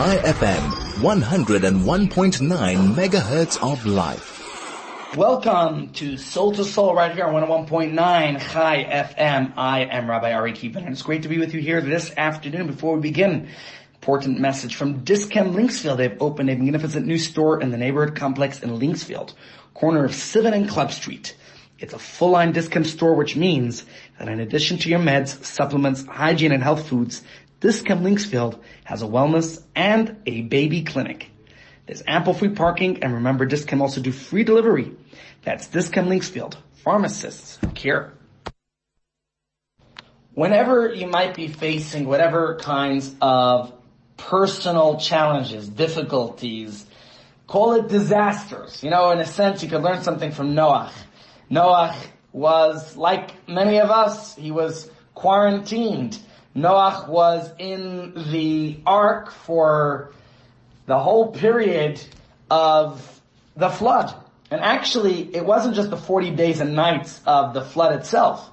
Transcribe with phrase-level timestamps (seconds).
[0.00, 0.62] Chai FM,
[1.02, 5.14] 101.9 megahertz of life.
[5.14, 9.52] Welcome to Soul to Soul right here on 101.9 Chai FM.
[9.58, 12.66] I am Rabbi Ari Kievman and it's great to be with you here this afternoon
[12.66, 13.50] before we begin.
[13.96, 15.98] Important message from Dis-Chem Linksfield.
[15.98, 19.34] They've opened a magnificent new store in the neighborhood complex in Linksfield,
[19.74, 21.36] corner of Sivan and Club Street.
[21.80, 23.86] It's a full-line Dis-Chem store, which means
[24.18, 27.22] that in addition to your meds, supplements, hygiene, and health foods,
[27.60, 31.30] Dis-Chem Linksfield has a wellness and a baby clinic.
[31.86, 34.92] There's ample free parking, and remember, Dis-Chem also do free delivery.
[35.42, 36.56] That's Dis-Chem Linksfield.
[36.84, 38.12] Pharmacists care.
[40.32, 43.72] Whenever you might be facing whatever kinds of
[44.16, 46.86] personal challenges, difficulties,
[47.46, 48.82] call it disasters.
[48.82, 50.92] You know, in a sense, you could learn something from Noah.
[51.50, 51.94] Noah
[52.32, 56.18] was like many of us, he was quarantined.
[56.54, 60.12] Noah was in the ark for
[60.86, 62.02] the whole period
[62.50, 63.20] of
[63.56, 64.12] the flood.
[64.50, 68.50] And actually, it wasn't just the 40 days and nights of the flood itself.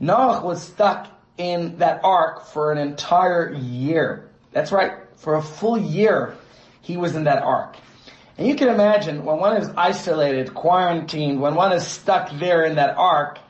[0.00, 4.28] Noach was stuck in that ark for an entire year.
[4.52, 6.36] That's right, for a full year,
[6.82, 7.76] he was in that ark.
[8.36, 12.76] And you can imagine when one is isolated, quarantined, when one is stuck there in
[12.76, 13.40] that ark,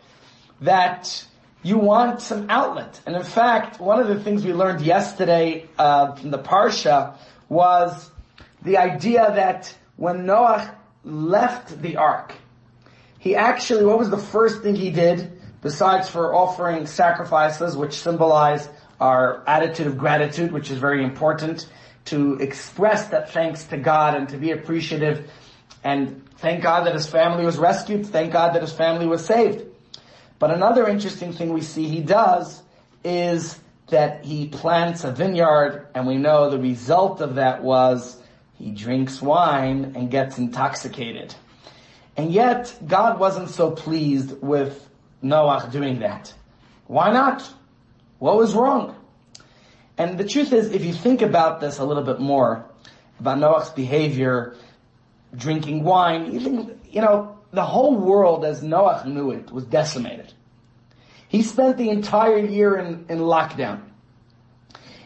[0.63, 1.27] that
[1.63, 3.01] you want some outlet.
[3.07, 7.17] And in fact, one of the things we learned yesterday uh, from the Parsha
[7.49, 8.11] was
[8.63, 12.35] the idea that when Noah left the ark,
[13.19, 18.69] he actually, what was the first thing he did besides for offering sacrifices, which symbolize
[19.01, 21.69] our attitude of gratitude, which is very important?
[22.09, 25.31] to express that thanks to God and to be appreciative
[25.85, 29.65] and thank God that his family was rescued, thank God that his family was saved.
[30.39, 32.63] But another interesting thing we see he does
[33.05, 33.59] is
[33.89, 38.21] that he plants a vineyard and we know the result of that was
[38.59, 41.35] he drinks wine and gets intoxicated.
[42.17, 44.89] And yet God wasn't so pleased with
[45.23, 46.35] Noah doing that.
[46.87, 47.49] Why not?
[48.19, 48.97] What was wrong?
[49.97, 52.69] And the truth is, if you think about this a little bit more,
[53.21, 54.57] about Noah's behavior,
[55.37, 60.33] drinking wine, you think, you know, the whole world as Noah knew it was decimated.
[61.29, 63.83] He spent the entire year in, in lockdown.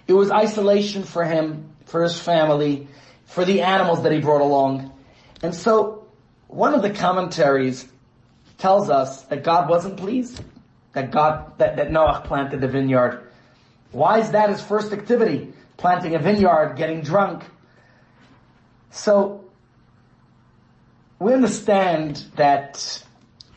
[0.06, 2.88] It was isolation for him, for his family,
[3.26, 4.92] for the animals that he brought along.
[5.42, 6.06] And so,
[6.48, 7.88] one of the commentaries
[8.58, 10.42] tells us that God wasn't pleased,
[10.92, 13.28] that God, that, that Noah planted the vineyard
[13.92, 15.52] why is that his first activity?
[15.76, 17.44] Planting a vineyard, getting drunk.
[18.90, 19.41] So,
[21.22, 23.02] we understand that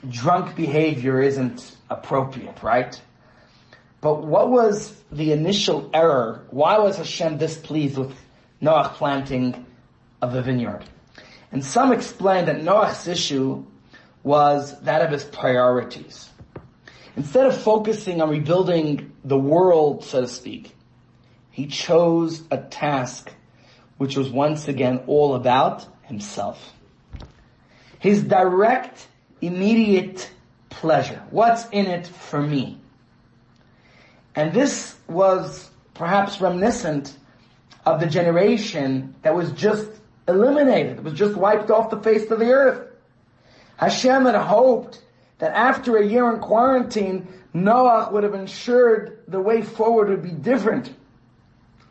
[0.08, 3.02] drunk behavior isn't appropriate, right?
[4.02, 6.46] But what was the initial error?
[6.52, 8.16] Why was Hashem displeased with
[8.62, 9.66] Noah planting
[10.22, 10.84] of the vineyard?
[11.52, 13.66] And some explain that Noah's issue
[14.22, 16.30] was that of his priorities.
[17.18, 20.76] Instead of focusing on rebuilding the world, so to speak,
[21.50, 23.34] he chose a task
[23.98, 26.74] which was once again all about himself.
[28.06, 29.08] His direct,
[29.42, 30.30] immediate
[30.70, 31.24] pleasure.
[31.32, 32.78] What's in it for me?
[34.36, 37.18] And this was perhaps reminiscent
[37.84, 39.90] of the generation that was just
[40.28, 42.88] eliminated, was just wiped off the face of the earth.
[43.78, 45.02] Hashem had hoped
[45.40, 50.30] that after a year in quarantine, Noah would have ensured the way forward would be
[50.30, 50.94] different.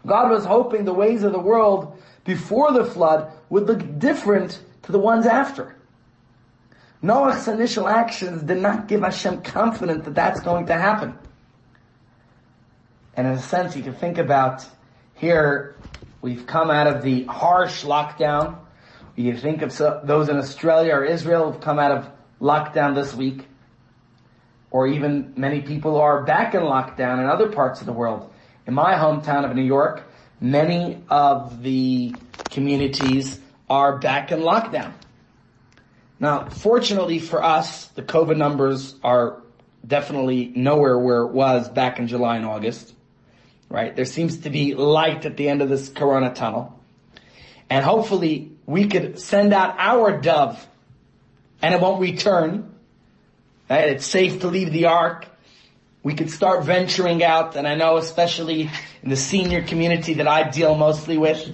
[0.07, 4.93] God was hoping the ways of the world before the flood would look different to
[4.93, 5.75] the ones after.
[7.05, 11.19] Noah's initial actions did not give Hashem confidence that that's going to happen.
[13.13, 14.65] And in a sense, you can think about
[15.13, 15.77] here,
[16.23, 18.57] we've come out of the harsh lockdown.
[19.17, 19.77] You think of
[20.07, 22.11] those in Australia or Israel who've come out of
[22.41, 23.49] lockdown this week,
[24.71, 28.33] or even many people who are back in lockdown in other parts of the world.
[28.67, 30.05] In my hometown of New York,
[30.41, 32.17] many of the
[32.49, 34.95] communities are back in lockdown.
[36.21, 39.43] Now, fortunately for us, the COVID numbers are
[39.87, 42.95] definitely nowhere where it was back in July and August,
[43.69, 43.95] right?
[43.95, 46.79] There seems to be light at the end of this corona tunnel.
[47.69, 50.67] And hopefully we could send out our dove
[51.61, 52.75] and it won't return.
[53.71, 53.89] Right?
[53.89, 55.27] It's safe to leave the ark.
[56.03, 58.71] We could start venturing out, and I know especially
[59.03, 61.51] in the senior community that I deal mostly with,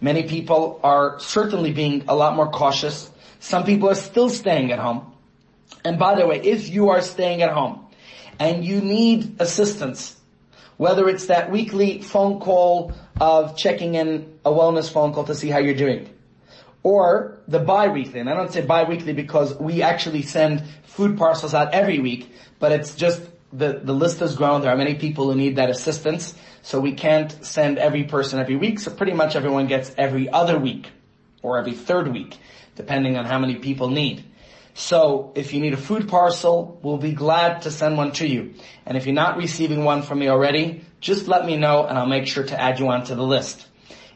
[0.00, 3.08] many people are certainly being a lot more cautious.
[3.42, 5.12] Some people are still staying at home.
[5.84, 7.84] And by the way, if you are staying at home
[8.38, 10.16] and you need assistance,
[10.76, 15.48] whether it's that weekly phone call of checking in a wellness phone call to see
[15.48, 16.08] how you're doing.
[16.84, 21.74] Or the bi-weekly, and I don't say bi-weekly because we actually send food parcels out
[21.74, 23.22] every week, but it's just
[23.52, 24.60] the, the list has grown.
[24.60, 28.54] There are many people who need that assistance, so we can't send every person every
[28.54, 30.90] week, so pretty much everyone gets every other week,
[31.42, 32.38] or every third week,
[32.74, 34.24] depending on how many people need.
[34.74, 38.54] So if you need a food parcel, we'll be glad to send one to you.
[38.86, 42.06] And if you're not receiving one from me already, just let me know and I'll
[42.06, 43.66] make sure to add you onto the list.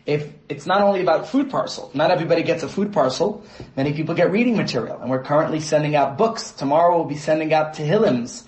[0.07, 3.45] If it's not only about food parcel, not everybody gets a food parcel,
[3.77, 6.53] many people get reading material and we're currently sending out books.
[6.53, 8.45] Tomorrow we'll be sending out Tehillims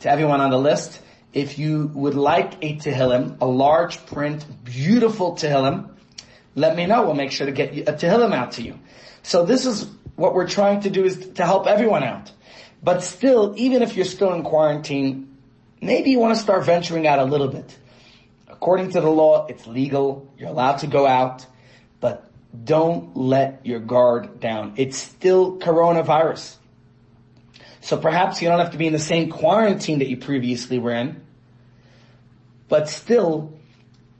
[0.00, 1.00] to everyone on the list.
[1.32, 5.90] If you would like a Tehillim, a large print, beautiful Tehillim,
[6.54, 7.04] let me know.
[7.04, 8.78] We'll make sure to get a Tehillim out to you.
[9.26, 12.30] So this is what we're trying to do is to help everyone out.
[12.80, 15.36] But still, even if you're still in quarantine,
[15.82, 17.76] maybe you want to start venturing out a little bit.
[18.46, 20.32] According to the law, it's legal.
[20.38, 21.44] You're allowed to go out,
[21.98, 22.30] but
[22.64, 24.74] don't let your guard down.
[24.76, 26.54] It's still coronavirus.
[27.80, 30.94] So perhaps you don't have to be in the same quarantine that you previously were
[30.94, 31.20] in,
[32.68, 33.58] but still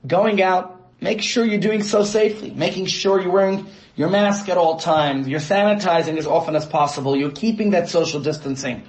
[0.05, 4.57] going out, make sure you're doing so safely, making sure you're wearing your mask at
[4.57, 8.87] all times, you're sanitizing as often as possible, you're keeping that social distancing.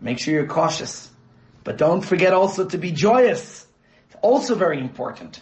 [0.00, 1.10] Make sure you're cautious.
[1.64, 3.66] But don't forget also to be joyous.
[4.06, 5.40] It's also very important.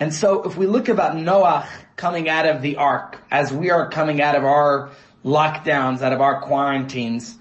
[0.00, 3.90] And so if we look about Noah coming out of the ark, as we are
[3.90, 4.90] coming out of our
[5.24, 7.36] lockdowns, out of our quarantines,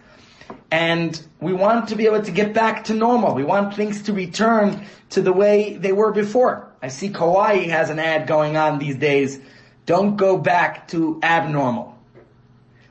[0.69, 3.33] and we want to be able to get back to normal.
[3.33, 6.70] We want things to return to the way they were before.
[6.81, 9.39] I see Kauai has an ad going on these days
[9.86, 11.98] don't go back to abnormal.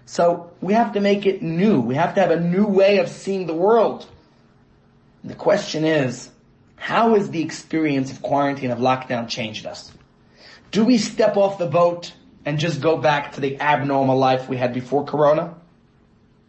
[0.06, 1.80] So we have to make it new.
[1.80, 4.06] We have to have a new way of seeing the world.
[5.22, 6.30] The question is,
[6.76, 9.92] how has the experience of quarantine, of lockdown changed us?
[10.72, 12.12] Do we step off the boat
[12.44, 15.54] and just go back to the abnormal life we had before Corona?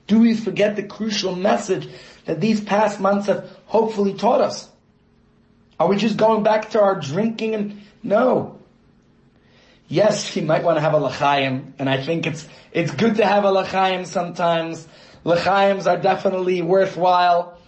[0.08, 1.88] Do we forget the crucial message
[2.26, 4.71] that these past months have hopefully taught us?
[5.82, 8.62] Are we just going back to our drinking and, no
[9.92, 13.26] yes, you might want to have a l'chaim, and I think it's it's good to
[13.26, 14.88] have a l'chaim sometimes.
[15.24, 17.60] L'chaims are definitely worthwhile,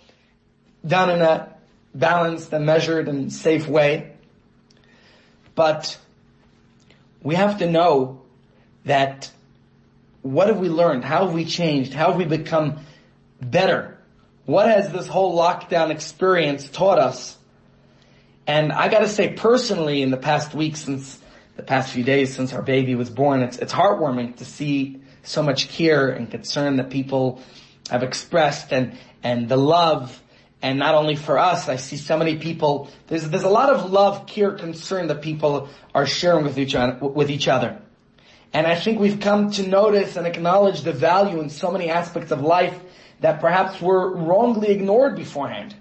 [0.87, 1.53] done in a
[1.93, 4.13] balanced and measured and safe way.
[5.53, 5.99] But
[7.21, 8.21] we have to know
[8.85, 9.29] that
[10.23, 11.03] what have we learned?
[11.03, 11.93] How have we changed?
[11.93, 12.79] How have we become
[13.39, 13.97] better?
[14.45, 17.37] What has this whole lockdown experience taught us?
[18.45, 21.19] And I gotta say personally in the past week since
[21.55, 23.41] the past few days since our baby was born.
[23.41, 27.41] It's, it's heartwarming to see so much care and concern that people
[27.89, 30.21] have expressed and, and the love
[30.63, 33.91] and not only for us, I see so many people, there's, there's a lot of
[33.91, 37.81] love, care, concern that people are sharing with each other, with each other.
[38.53, 42.31] And I think we've come to notice and acknowledge the value in so many aspects
[42.31, 42.79] of life
[43.19, 45.75] that perhaps were wrongly ignored beforehand.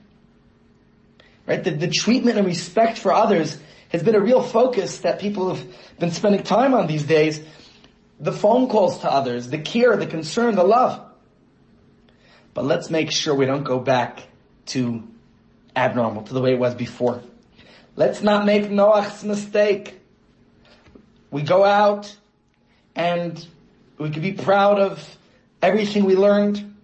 [1.46, 1.62] Right?
[1.62, 3.58] The, the treatment and respect for others
[3.88, 5.66] has been a real focus that people have
[5.98, 7.40] been spending time on these days.
[8.20, 11.04] The phone calls to others, the care, the concern, the love.
[12.54, 14.22] But let's make sure we don't go back
[14.66, 15.02] to
[15.74, 17.22] abnormal, to the way it was before.
[17.96, 20.00] Let's not make Noach's mistake.
[21.30, 22.14] We go out
[22.94, 23.44] and
[23.98, 25.16] we can be proud of
[25.60, 26.74] everything we learned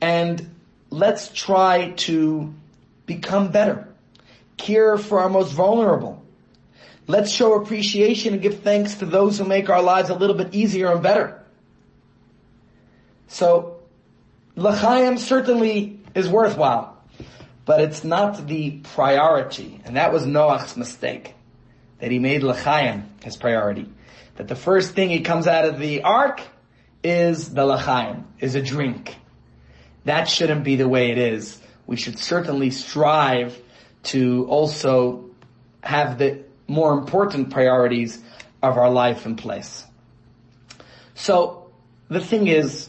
[0.00, 0.54] and
[0.90, 2.54] let's try to
[3.06, 3.88] become better.
[4.56, 6.22] Care for our most vulnerable.
[7.06, 10.54] Let's show appreciation and give thanks to those who make our lives a little bit
[10.54, 11.40] easier and better.
[13.28, 13.80] So,
[14.56, 16.96] l'chaim certainly is worthwhile,
[17.64, 19.80] but it's not the priority.
[19.84, 21.34] And that was Noach's mistake.
[22.00, 23.88] That he made l'chaim his priority.
[24.36, 26.42] That the first thing he comes out of the ark
[27.02, 29.16] is the l'chaim, is a drink.
[30.04, 31.60] That shouldn't be the way it is.
[31.86, 33.60] We should certainly strive
[34.04, 35.30] to also
[35.82, 38.20] have the more important priorities
[38.62, 39.84] of our life in place.
[41.14, 41.70] So
[42.08, 42.88] the thing is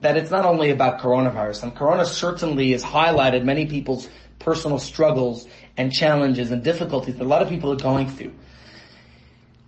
[0.00, 4.08] that it's not only about coronavirus, and corona certainly has highlighted many people's
[4.38, 5.46] personal struggles
[5.76, 8.32] and challenges and difficulties that a lot of people are going through.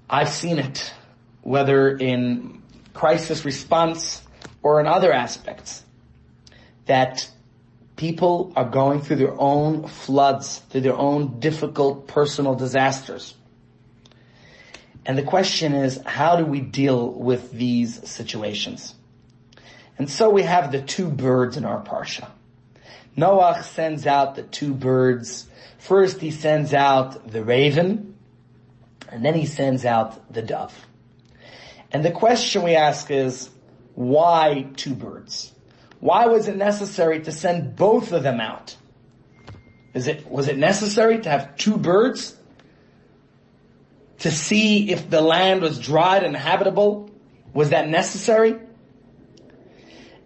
[0.08, 0.92] I've seen it,
[1.42, 2.62] whether in
[2.94, 4.22] crisis response
[4.62, 5.82] or in other aspects,
[6.86, 7.28] that
[8.02, 13.32] people are going through their own floods, through their own difficult personal disasters.
[15.06, 18.96] And the question is, how do we deal with these situations?
[19.98, 22.28] And so we have the two birds in our parsha.
[23.14, 25.46] Noah sends out the two birds.
[25.78, 28.16] First he sends out the raven,
[29.10, 30.74] and then he sends out the dove.
[31.92, 33.48] And the question we ask is,
[33.94, 35.51] why two birds?
[36.02, 38.76] Why was it necessary to send both of them out?
[39.94, 42.36] Is it, was it necessary to have two birds?
[44.18, 47.08] To see if the land was dried and habitable?
[47.54, 48.58] Was that necessary?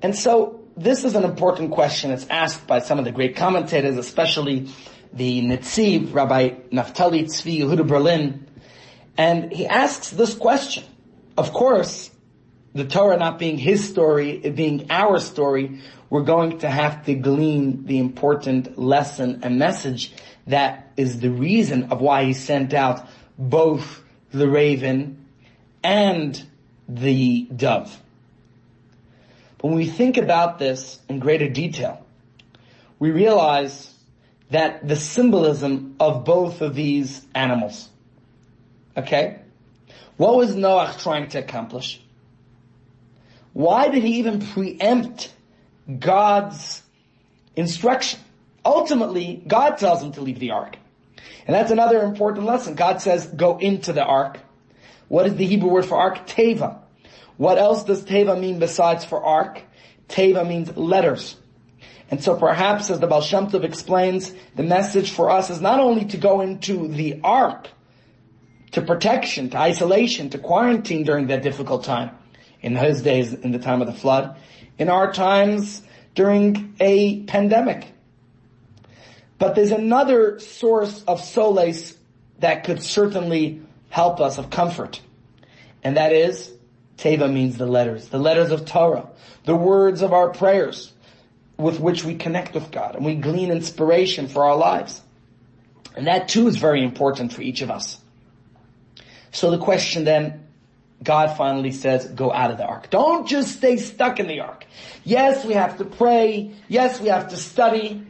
[0.00, 2.10] And so this is an important question.
[2.10, 4.70] It's asked by some of the great commentators, especially
[5.12, 8.48] the Netziv, Rabbi Naftali Tzvi Yehuda Berlin.
[9.18, 10.84] And he asks this question.
[11.36, 12.10] Of course,
[12.76, 15.80] the Torah not being his story, it being our story,
[16.10, 20.12] we're going to have to glean the important lesson and message
[20.46, 23.06] that is the reason of why he sent out
[23.38, 25.26] both the raven
[25.82, 26.46] and
[26.88, 28.00] the dove.
[29.58, 32.04] But when we think about this in greater detail,
[32.98, 33.92] we realize
[34.50, 37.88] that the symbolism of both of these animals.
[38.96, 39.40] Okay?
[40.16, 42.00] What was Noah trying to accomplish?
[43.56, 45.32] Why did he even preempt
[45.98, 46.82] God's
[47.56, 48.20] instruction?
[48.66, 50.76] Ultimately, God tells him to leave the ark.
[51.46, 52.74] And that's another important lesson.
[52.74, 54.40] God says, go into the ark.
[55.08, 56.26] What is the Hebrew word for ark?
[56.26, 56.80] Teva.
[57.38, 59.62] What else does Teva mean besides for ark?
[60.06, 61.34] Teva means letters.
[62.10, 65.80] And so perhaps as the Baal Shem Tov explains, the message for us is not
[65.80, 67.70] only to go into the ark,
[68.72, 72.10] to protection, to isolation, to quarantine during that difficult time.
[72.66, 74.36] In his days, in the time of the flood.
[74.76, 75.82] In our times,
[76.16, 77.86] during a pandemic.
[79.38, 81.96] But there's another source of solace
[82.40, 85.00] that could certainly help us of comfort.
[85.84, 86.52] And that is,
[86.98, 89.10] Teva means the letters, the letters of Torah,
[89.44, 90.92] the words of our prayers
[91.56, 95.00] with which we connect with God and we glean inspiration for our lives.
[95.94, 98.00] And that too is very important for each of us.
[99.30, 100.45] So the question then,
[101.02, 102.90] God finally says, go out of the ark.
[102.90, 104.64] Don't just stay stuck in the ark.
[105.04, 106.52] Yes, we have to pray.
[106.68, 108.06] Yes, we have to study,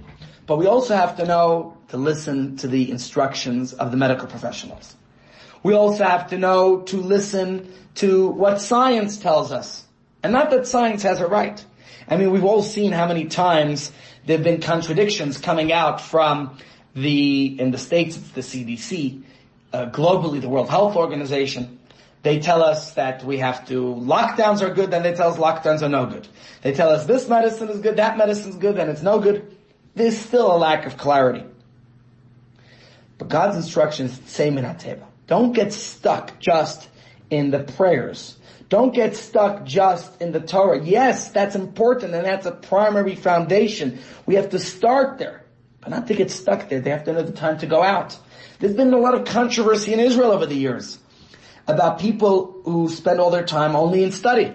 [0.46, 4.96] but we also have to know to listen to the instructions of the medical professionals.
[5.62, 9.84] We also have to know to listen to what science tells us.
[10.22, 11.64] And not that science has it right.
[12.08, 13.90] I mean, we've all seen how many times
[14.26, 16.58] there have been contradictions coming out from
[16.94, 19.22] the, in the States, it's the CDC,
[19.72, 21.75] uh, globally, the World Health Organization,
[22.26, 25.82] they tell us that we have to, lockdowns are good, then they tell us lockdowns
[25.82, 26.26] are no good.
[26.60, 29.56] They tell us this medicine is good, that medicine is good, then it's no good.
[29.94, 31.44] There's still a lack of clarity.
[33.18, 35.04] But God's instructions, same in Ateba.
[35.28, 36.88] Don't get stuck just
[37.30, 38.36] in the prayers.
[38.68, 40.84] Don't get stuck just in the Torah.
[40.84, 44.00] Yes, that's important and that's a primary foundation.
[44.26, 45.44] We have to start there,
[45.80, 46.80] but not to get stuck there.
[46.80, 48.18] They have to know the time to go out.
[48.58, 50.98] There's been a lot of controversy in Israel over the years
[51.66, 54.52] about people who spend all their time only in study.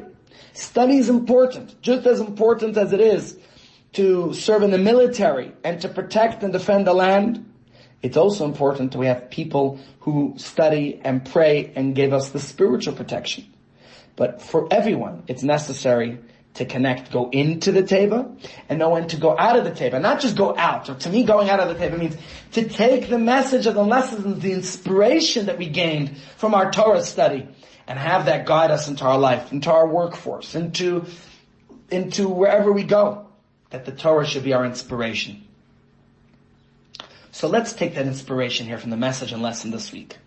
[0.54, 3.38] Study is important, just as important as it is
[3.94, 7.46] to serve in the military and to protect and defend the land.
[8.02, 12.40] It's also important that we have people who study and pray and give us the
[12.40, 13.46] spiritual protection.
[14.16, 16.20] But for everyone, it's necessary
[16.56, 20.02] to connect, go into the teva, and know when to go out of the teva.
[20.02, 20.90] Not just go out.
[20.90, 22.18] Or to me, going out of the teva means
[22.54, 27.04] to take the message of the lessons, the inspiration that we gained from our Torah
[27.04, 27.48] study,
[27.88, 31.06] and have that guide us into our life, into our workforce, into,
[31.90, 33.28] into wherever we go.
[33.70, 35.48] That the Torah should be our inspiration.
[37.32, 40.18] So let's take that inspiration here from the message and lesson this week.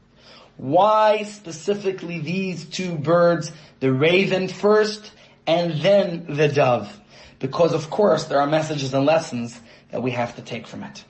[0.57, 5.13] Why specifically these two birds, the raven first
[5.47, 7.01] and then the dove?
[7.39, 9.61] Because of course there are messages and lessons
[9.91, 11.05] that we have to take from it.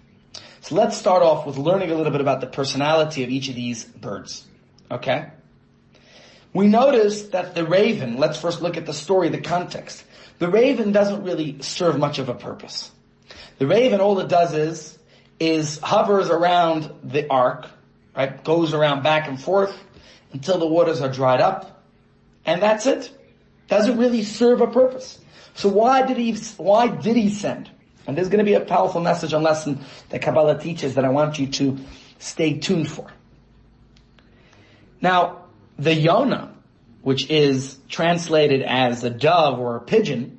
[0.61, 3.55] So let's start off with learning a little bit about the personality of each of
[3.55, 4.47] these birds.
[4.91, 5.27] Okay?
[6.55, 10.05] We notice that the raven, let's first look at the story, the context.
[10.39, 12.91] The raven doesn't really serve much of a purpose.
[13.59, 14.99] The raven, all it does is,
[15.41, 17.67] is hovers around the ark,
[18.17, 18.43] right?
[18.43, 19.77] Goes around back and forth
[20.33, 21.83] until the waters are dried up.
[22.47, 23.11] And that's it.
[23.69, 25.19] Doesn't really serve a purpose.
[25.55, 27.71] So why did he, why did he send?
[28.07, 31.09] And there's going to be a powerful message and lesson that Kabbalah teaches that I
[31.09, 31.79] want you to
[32.19, 33.11] stay tuned for.
[35.01, 35.45] Now,
[35.79, 36.55] the Yonah,
[37.03, 40.39] which is translated as a dove or a pigeon,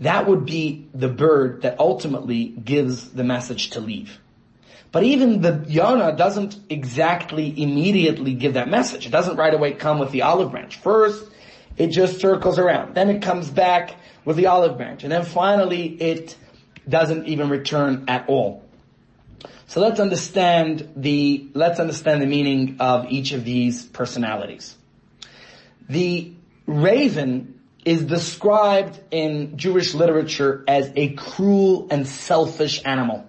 [0.00, 4.18] that would be the bird that ultimately gives the message to leave.
[4.92, 9.06] But even the Yonah doesn't exactly immediately give that message.
[9.06, 10.76] It doesn't right away come with the olive branch.
[10.76, 11.24] First,
[11.76, 12.94] it just circles around.
[12.94, 15.02] Then it comes back with the olive branch.
[15.02, 16.36] And then finally it
[16.88, 18.64] doesn't even return at all.
[19.68, 24.76] So let's understand the, let's understand the meaning of each of these personalities.
[25.88, 26.32] The
[26.66, 33.26] raven is described in Jewish literature as a cruel and selfish animal.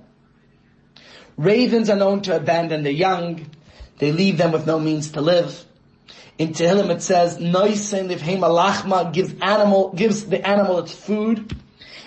[1.37, 3.49] Ravens are known to abandon their young.
[3.99, 5.63] They leave them with no means to live.
[6.37, 11.55] In Tehillim it says, Noisen livheim alachma gives animal, gives the animal its food.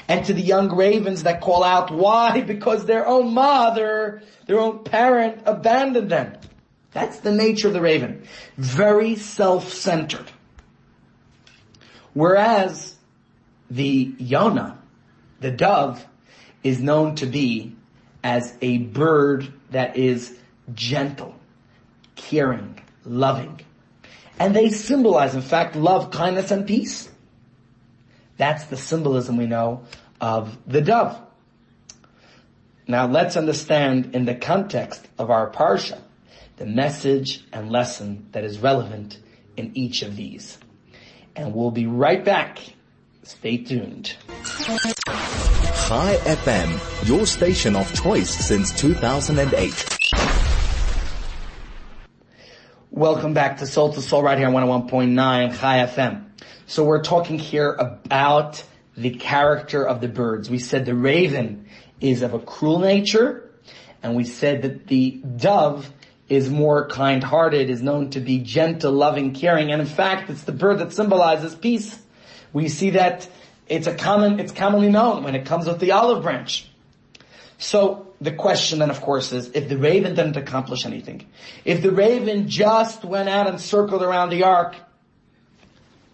[0.07, 2.41] And to the young ravens that call out, why?
[2.41, 6.37] Because their own mother, their own parent abandoned them.
[6.93, 8.25] That's the nature of the raven.
[8.57, 10.31] Very self-centered.
[12.13, 12.97] Whereas
[13.71, 14.77] the Yona,
[15.41, 16.05] the dove,
[16.65, 17.77] is known to be
[18.25, 20.37] as a bird that is
[20.75, 21.35] gentle,
[22.17, 23.61] caring, loving.
[24.41, 27.11] And they symbolize, in fact, love, kindness, and peace.
[28.39, 29.85] That's the symbolism we know
[30.19, 31.21] of the dove.
[32.89, 36.01] Now let's understand in the context of our parsha,
[36.57, 39.19] the message and lesson that is relevant
[39.59, 40.57] in each of these.
[41.37, 42.61] And we'll be right back.
[43.23, 44.17] Stay tuned.
[45.87, 50.00] Chai FM, your station of choice since 2008.
[53.01, 56.27] Welcome back to Soul to Soul right here on 101.9 Chai FM.
[56.67, 58.63] So we're talking here about
[58.95, 60.51] the character of the birds.
[60.51, 61.65] We said the raven
[62.03, 63.51] is of a cruel nature,
[64.03, 65.91] and we said that the dove
[66.29, 70.53] is more kind-hearted, is known to be gentle, loving, caring, and in fact, it's the
[70.53, 71.99] bird that symbolizes peace.
[72.53, 73.27] We see that
[73.67, 76.69] it's a common, it's commonly known when it comes with the olive branch.
[77.57, 81.27] So the question then of course is, if the raven didn't accomplish anything,
[81.65, 84.77] if the raven just went out and circled around the ark,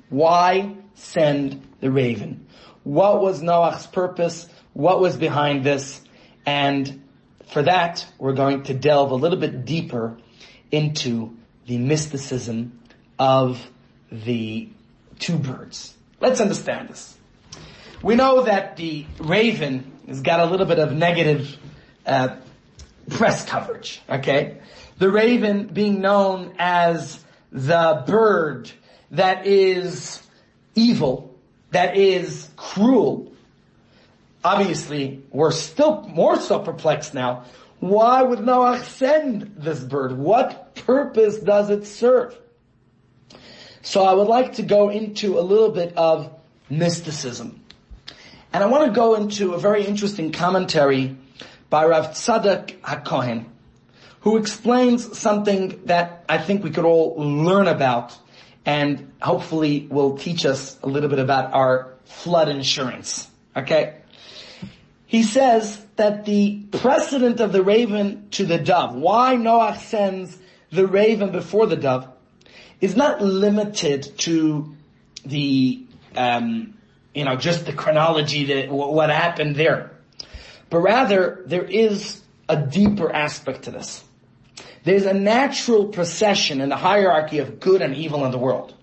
[0.09, 2.47] why send the raven?
[2.85, 4.49] What was Noah's purpose?
[4.73, 6.01] What was behind this?
[6.45, 7.03] And
[7.49, 10.17] for that, we're going to delve a little bit deeper
[10.71, 11.37] into
[11.67, 12.79] the mysticism
[13.19, 13.61] of
[14.13, 14.69] the
[15.19, 15.95] two birds.
[16.21, 17.17] Let's understand this.
[18.03, 21.59] We know that the raven has got a little bit of negative
[22.07, 22.37] uh,
[23.11, 24.03] press coverage.
[24.09, 24.59] Okay,
[24.99, 28.71] the raven being known as the bird
[29.11, 30.23] that is
[30.75, 31.35] evil,
[31.71, 33.33] that is cruel,
[34.47, 37.47] Obviously, we're still more so perplexed now.
[37.81, 40.17] Why would Noah send this bird?
[40.17, 42.39] What purpose does it serve?
[43.83, 46.33] So I would like to go into a little bit of
[46.71, 47.61] mysticism.
[48.53, 51.17] And I want to go into a very interesting commentary
[51.71, 53.47] by Rav Tzadok HaKohen,
[54.21, 58.17] who explains something that I think we could all learn about
[58.65, 63.29] and hopefully will teach us a little bit about our flood insurance.
[63.57, 63.95] Okay?
[65.07, 70.37] he says that the precedent of the raven to the dove, why Noah sends
[70.71, 72.09] the raven before the dove,
[72.81, 74.75] is not limited to
[75.25, 76.75] the, um,
[77.15, 79.93] you know, just the chronology that what happened there,
[80.71, 84.03] but rather there is a deeper aspect to this.
[84.85, 88.75] There's a natural procession in the hierarchy of good and evil in the world.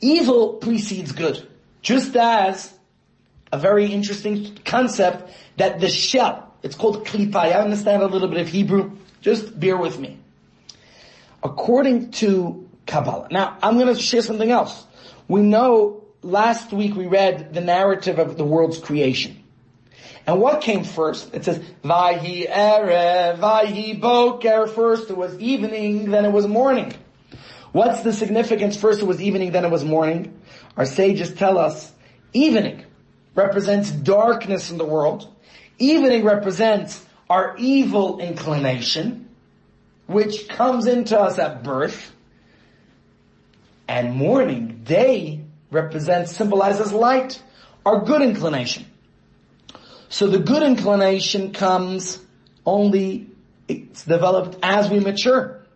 [0.00, 1.46] Evil precedes good,
[1.82, 2.72] just as
[3.52, 7.36] a very interesting concept that the shell, it's called klipa.
[7.36, 8.96] I understand a little bit of Hebrew.
[9.20, 10.18] Just bear with me.
[11.42, 13.28] According to Kabbalah.
[13.30, 14.86] Now, I'm going to share something else.
[15.28, 19.43] We know last week we read the narrative of the world's creation.
[20.26, 21.34] And what came first?
[21.34, 24.66] It says, Vahi Erev, Vahi Boker.
[24.66, 26.94] First it was evening, then it was morning.
[27.72, 28.76] What's the significance?
[28.76, 30.40] First it was evening, then it was morning.
[30.76, 31.92] Our sages tell us,
[32.32, 32.84] evening
[33.34, 35.28] represents darkness in the world.
[35.78, 39.28] Evening represents our evil inclination,
[40.06, 42.12] which comes into us at birth.
[43.88, 47.42] And morning, day, represents, symbolizes light,
[47.84, 48.86] our good inclination.
[50.14, 52.20] So the good inclination comes
[52.64, 53.30] only,
[53.66, 55.66] it's developed as we mature.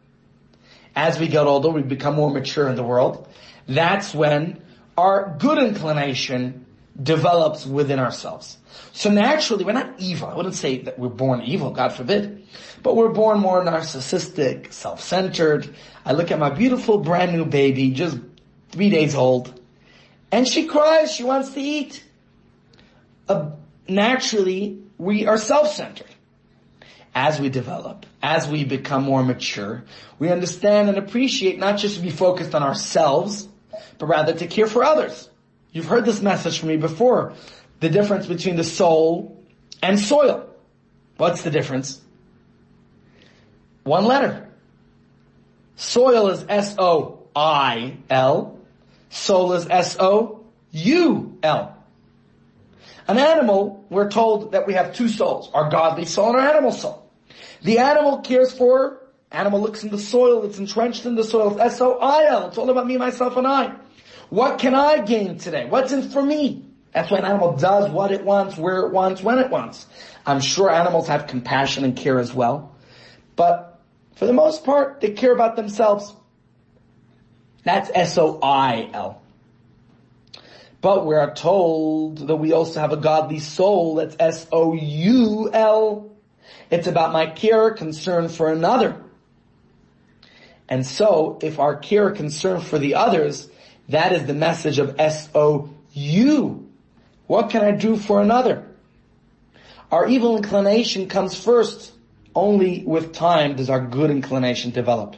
[0.94, 3.26] As we get older, we become more mature in the world.
[3.66, 4.62] That's when
[4.96, 6.66] our good inclination
[7.02, 8.58] develops within ourselves.
[8.92, 10.28] So naturally, we're not evil.
[10.28, 12.46] I wouldn't say that we're born evil, God forbid.
[12.84, 15.74] But we're born more narcissistic, self-centered.
[16.04, 18.16] I look at my beautiful brand new baby, just
[18.70, 19.60] three days old,
[20.30, 22.04] and she cries, she wants to eat.
[23.28, 23.50] Uh,
[23.88, 26.06] naturally, we are self-centered.
[27.14, 29.82] As we develop, as we become more mature,
[30.18, 33.48] we understand and appreciate not just to be focused on ourselves,
[33.98, 35.28] but rather to care for others.
[35.72, 37.32] You've heard this message from me before.
[37.80, 39.42] The difference between the soul
[39.82, 40.48] and soil.
[41.16, 42.00] What's the difference?
[43.84, 44.48] One letter.
[45.76, 46.98] Soil is S-O-I-L.
[49.10, 50.44] Soul is S-O-U-L.
[53.08, 56.72] An animal, we're told that we have two souls, our godly soul and our animal
[56.72, 57.10] soul.
[57.62, 59.00] The animal cares for,
[59.32, 62.86] animal looks in the soil, it's entrenched in the soil, it's S-O-I-L, it's all about
[62.86, 63.74] me, myself, and I.
[64.28, 65.64] What can I gain today?
[65.64, 66.66] What's in for me?
[66.92, 69.86] That's why an animal does what it wants, where it wants, when it wants.
[70.26, 72.74] I'm sure animals have compassion and care as well.
[73.36, 73.80] But
[74.16, 76.14] for the most part, they care about themselves.
[77.64, 79.22] That's S-O-I-L.
[80.80, 83.96] But we are told that we also have a godly soul.
[83.96, 86.10] That's S-O-U-L.
[86.70, 89.02] It's about my care, concern for another.
[90.68, 93.48] And so, if our care, concern for the others,
[93.88, 96.68] that is the message of S-O-U.
[97.26, 98.66] What can I do for another?
[99.90, 101.92] Our evil inclination comes first.
[102.34, 105.16] Only with time does our good inclination develop.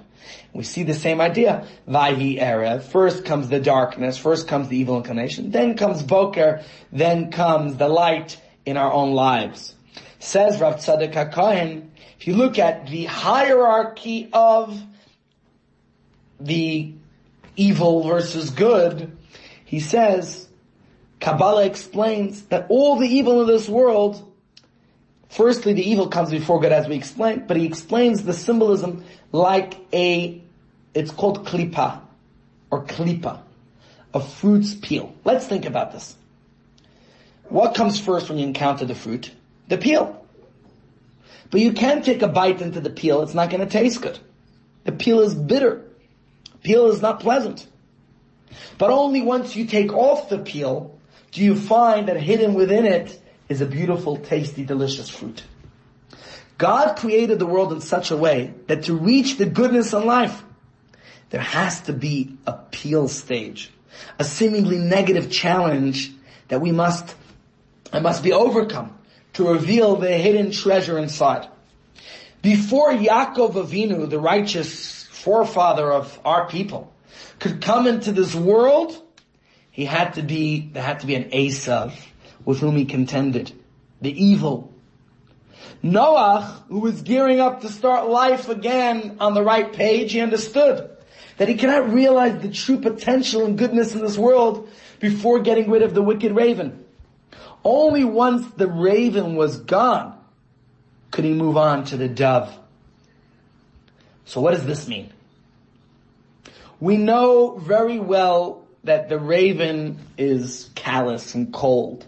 [0.53, 1.67] We see the same idea.
[1.89, 2.83] Vayhi Erev.
[2.83, 6.63] First comes the darkness, first comes the evil inclination, then comes Boker,
[6.93, 9.75] then comes the light in our own lives.
[10.19, 11.89] Says Rav Tzadok HaKohen,
[12.19, 14.79] if you look at the hierarchy of
[16.39, 16.95] the
[17.57, 19.17] evil versus good,
[19.65, 20.49] he says,
[21.21, 24.30] Kabbalah explains that all the evil in this world
[25.31, 29.77] Firstly, the evil comes before good as we explained, but he explains the symbolism like
[29.93, 30.43] a,
[30.93, 32.01] it's called klipa,
[32.69, 33.41] or klipa,
[34.13, 35.15] a fruit's peel.
[35.25, 36.17] Let's think about this.
[37.49, 39.31] What comes first when you encounter the fruit?
[39.69, 40.27] The peel.
[41.53, 44.19] But you can't take a bite into the peel, it's not going to taste good.
[44.83, 45.85] The peel is bitter.
[46.65, 47.69] Peel is not pleasant.
[48.79, 50.99] But only once you take off the peel
[51.31, 53.20] do you find that hidden within it
[53.51, 55.43] is a beautiful, tasty, delicious fruit.
[56.57, 60.43] God created the world in such a way that to reach the goodness in life,
[61.31, 63.71] there has to be a peel stage,
[64.19, 66.13] a seemingly negative challenge
[66.49, 67.15] that we must,
[67.93, 68.97] it must be overcome
[69.33, 71.49] to reveal the hidden treasure inside.
[72.43, 76.93] Before Yaakov Avinu, the righteous forefather of our people,
[77.41, 79.03] could come into this world,
[79.71, 81.93] he had to be, there had to be an Esav,
[82.45, 83.53] with whom he contended.
[84.01, 84.73] The evil.
[85.83, 90.91] Noah, who was gearing up to start life again on the right page, he understood
[91.39, 95.83] that he cannot realize the true potential and goodness in this world before getting rid
[95.83, 96.85] of the wicked raven.
[97.65, 100.19] Only once the raven was gone
[101.11, 102.57] could he move on to the dove.
[104.25, 105.13] So what does this mean?
[106.79, 112.07] We know very well that the raven is callous and cold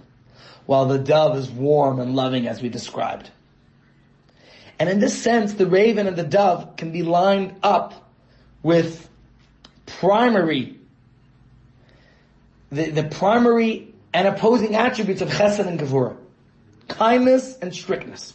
[0.67, 3.31] while the dove is warm and loving as we described.
[4.79, 8.11] And in this sense, the raven and the dove can be lined up
[8.63, 9.09] with
[9.87, 10.79] primary,
[12.71, 16.17] the, the primary and opposing attributes of chesed and gevurah.
[16.89, 18.35] Kindness and strictness.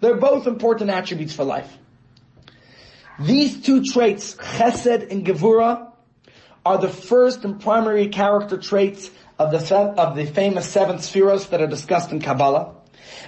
[0.00, 1.76] They're both important attributes for life.
[3.18, 5.90] These two traits, chesed and gevurah,
[6.64, 11.60] are the first and primary character traits of the, of the famous seven spheres that
[11.60, 12.74] are discussed in Kabbalah.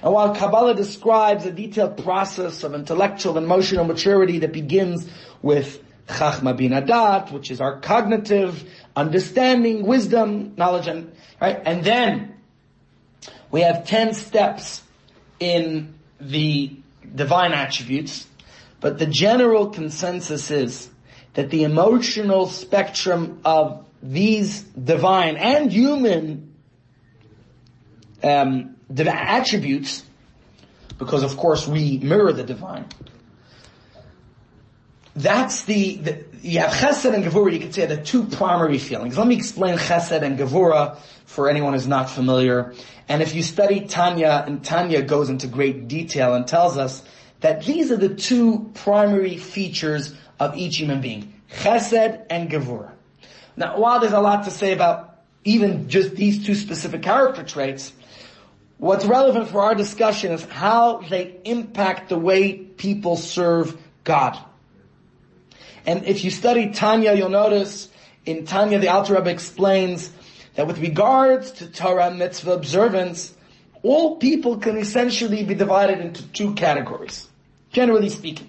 [0.03, 5.09] And while Kabbalah describes a detailed process of intellectual and emotional maturity that begins
[5.43, 12.35] with Chachma Bina Daat, which is our cognitive understanding, wisdom, knowledge, and right, and then
[13.51, 14.83] we have ten steps
[15.39, 16.73] in the
[17.15, 18.27] divine attributes,
[18.81, 20.91] but the general consensus is
[21.35, 26.55] that the emotional spectrum of these divine and human
[28.23, 30.05] um, attributes,
[30.99, 32.87] because of course we mirror the divine.
[35.17, 37.53] That's the, the you have chesed and gevura.
[37.53, 39.19] You could say the two primary feelings.
[39.19, 42.73] Let me explain chesed and gevura for anyone who's not familiar.
[43.09, 47.03] And if you study Tanya, and Tanya goes into great detail and tells us
[47.41, 52.93] that these are the two primary features of each human being: chesed and gevura.
[53.61, 57.93] Now, while there's a lot to say about even just these two specific character traits,
[58.79, 64.39] what's relevant for our discussion is how they impact the way people serve God.
[65.85, 67.91] And if you study Tanya, you'll notice
[68.25, 70.11] in Tanya the Alter Rebbe explains
[70.55, 73.35] that with regards to Torah mitzvah observance,
[73.83, 77.29] all people can essentially be divided into two categories,
[77.73, 78.49] generally speaking.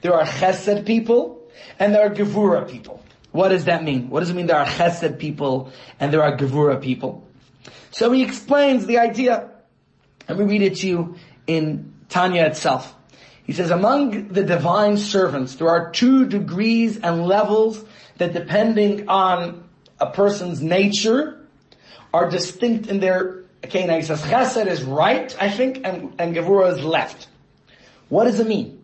[0.00, 1.40] There are chesed people
[1.78, 3.03] and there are gevura people.
[3.34, 4.10] What does that mean?
[4.10, 7.26] What does it mean there are chesed people and there are gevura people?
[7.90, 9.50] So he explains the idea
[10.28, 11.16] Let me read it to you
[11.48, 12.94] in Tanya itself.
[13.42, 17.84] He says, among the divine servants, there are two degrees and levels
[18.18, 19.68] that depending on
[19.98, 21.44] a person's nature
[22.12, 26.36] are distinct in their, okay, now he says, chesed is right, I think, and, and
[26.36, 27.26] gevura is left.
[28.10, 28.80] What does it mean?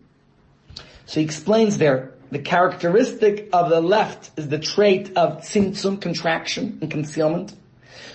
[1.05, 6.79] So he explains there, the characteristic of the left is the trait of tzimtzum, contraction
[6.81, 7.53] and concealment,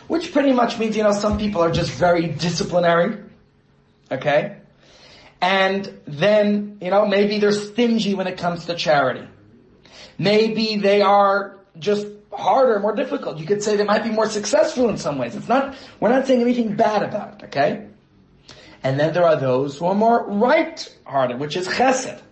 [0.08, 3.18] which pretty much means, you know, some people are just very disciplinary,
[4.10, 4.56] okay?
[5.40, 9.28] And then, you know, maybe they're stingy when it comes to charity.
[10.18, 13.38] Maybe they are just harder, more difficult.
[13.38, 15.36] You could say they might be more successful in some ways.
[15.36, 17.86] It's not, we're not saying anything bad about it, okay?
[18.82, 22.22] And then there are those who are more right-hearted, which is chesed.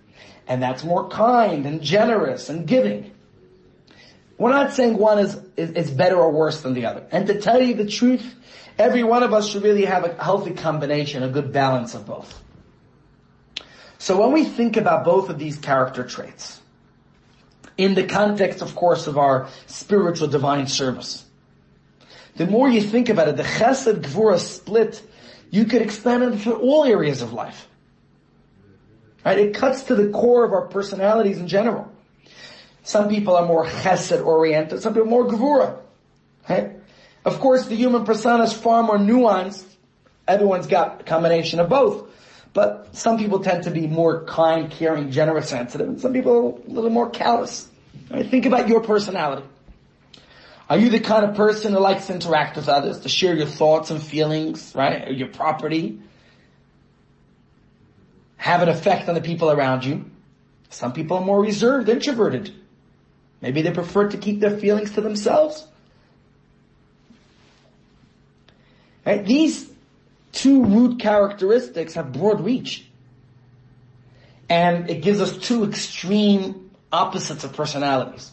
[0.46, 3.12] And that's more kind and generous and giving.
[4.36, 7.06] We're not saying one is, is, is better or worse than the other.
[7.10, 8.34] And to tell you the truth,
[8.78, 12.42] every one of us should really have a healthy combination, a good balance of both.
[13.98, 16.60] So when we think about both of these character traits,
[17.76, 21.24] in the context, of course, of our spiritual divine service,
[22.36, 25.00] the more you think about it, the chesed gvura split,
[25.50, 27.68] you could expand it to all areas of life.
[29.24, 29.38] Right?
[29.38, 31.90] It cuts to the core of our personalities in general.
[32.82, 35.78] Some people are more chesed oriented, some people more gvura.
[36.48, 36.72] Right?
[37.24, 39.64] Of course, the human persona is far more nuanced.
[40.28, 42.10] Everyone's got a combination of both.
[42.52, 46.70] But some people tend to be more kind, caring, generous, sensitive, and some people a
[46.70, 47.68] little more callous.
[48.10, 48.28] Right?
[48.28, 49.46] Think about your personality.
[50.68, 53.46] Are you the kind of person who likes to interact with others, to share your
[53.46, 55.08] thoughts and feelings, right?
[55.08, 55.98] Or your property?
[58.44, 60.04] Have an effect on the people around you?
[60.68, 62.52] Some people are more reserved, introverted.
[63.40, 65.66] Maybe they prefer to keep their feelings to themselves.
[69.06, 69.24] Right?
[69.24, 69.70] These
[70.32, 72.84] two root characteristics have broad reach.
[74.50, 78.30] And it gives us two extreme opposites of personalities.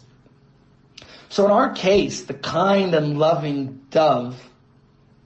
[1.30, 4.38] So in our case, the kind and loving dove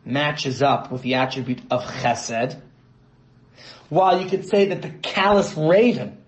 [0.05, 2.61] matches up with the attribute of chesed,
[3.88, 6.19] while you could say that the callous raven,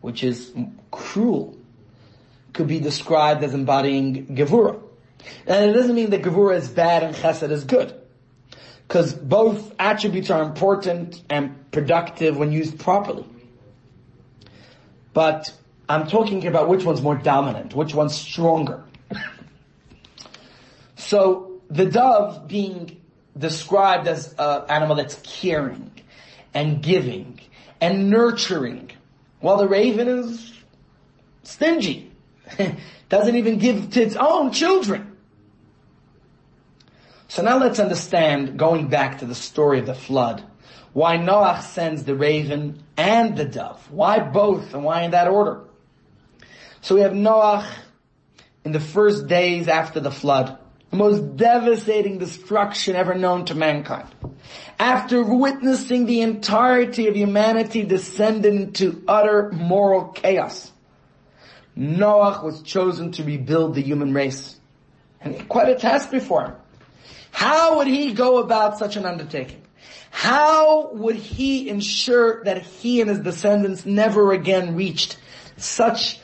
[0.00, 0.52] which is
[0.90, 1.56] cruel,
[2.52, 4.80] could be described as embodying gevura.
[5.46, 7.94] And it doesn't mean that gevura is bad and chesed is good
[8.90, 13.24] because both attributes are important and productive when used properly.
[15.12, 15.52] But
[15.88, 18.82] I'm talking about which one's more dominant, which one's stronger.
[20.96, 23.00] so the dove being
[23.38, 25.99] described as an animal that's caring
[26.54, 27.40] and giving
[27.80, 28.90] and nurturing,
[29.40, 30.52] while the raven is
[31.42, 32.12] stingy,
[33.08, 35.16] doesn't even give to its own children.
[37.28, 40.42] So now let's understand, going back to the story of the flood,
[40.92, 43.90] why Noach sends the raven and the dove.
[43.90, 45.62] Why both and why in that order?
[46.80, 47.66] So we have Noach
[48.64, 50.58] in the first days after the flood,
[50.90, 54.08] the most devastating destruction ever known to mankind.
[54.78, 60.72] After witnessing the entirety of humanity descend into utter moral chaos,
[61.76, 64.58] Noah was chosen to rebuild the human race.
[65.20, 66.54] And quite a task before him.
[67.30, 69.62] How would he go about such an undertaking?
[70.10, 75.18] How would he ensure that he and his descendants never again reached
[75.56, 76.18] such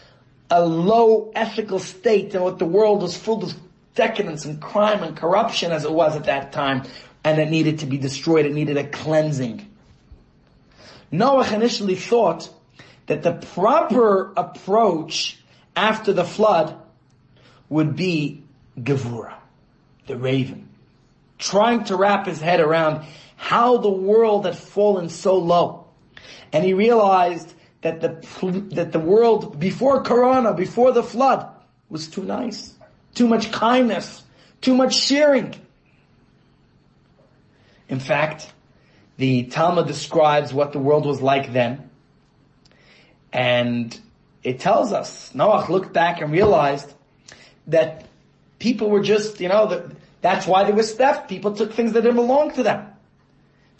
[0.50, 3.54] a low ethical state and what the world was full of
[3.96, 6.84] decadence and crime and corruption as it was at that time
[7.24, 9.68] and it needed to be destroyed, it needed a cleansing.
[11.10, 12.48] Noah initially thought
[13.06, 15.38] that the proper approach
[15.74, 16.80] after the flood
[17.68, 18.44] would be
[18.78, 19.34] Gevura,
[20.06, 20.66] the raven
[21.38, 23.04] trying to wrap his head around
[23.36, 25.86] how the world had fallen so low.
[26.52, 31.48] And he realized that the, that the world before Corona, before the flood,
[31.88, 32.74] was too nice.
[33.16, 34.22] Too much kindness.
[34.60, 35.54] Too much sharing.
[37.88, 38.52] In fact,
[39.16, 41.90] the Talmud describes what the world was like then.
[43.32, 43.98] And
[44.42, 46.92] it tells us, Noach looked back and realized
[47.68, 48.06] that
[48.58, 51.28] people were just, you know, the, that's why there was theft.
[51.28, 52.86] People took things that didn't belong to them.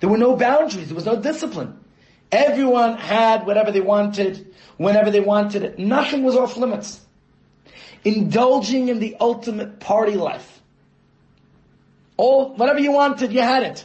[0.00, 0.88] There were no boundaries.
[0.88, 1.78] There was no discipline.
[2.32, 5.78] Everyone had whatever they wanted, whenever they wanted it.
[5.78, 7.00] Nothing was off limits.
[8.06, 10.62] Indulging in the ultimate party life.
[12.16, 13.84] All, whatever you wanted, you had it.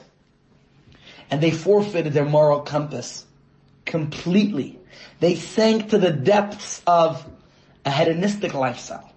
[1.31, 3.25] And they forfeited their moral compass
[3.84, 4.77] completely.
[5.19, 7.25] They sank to the depths of
[7.84, 9.12] a hedonistic lifestyle.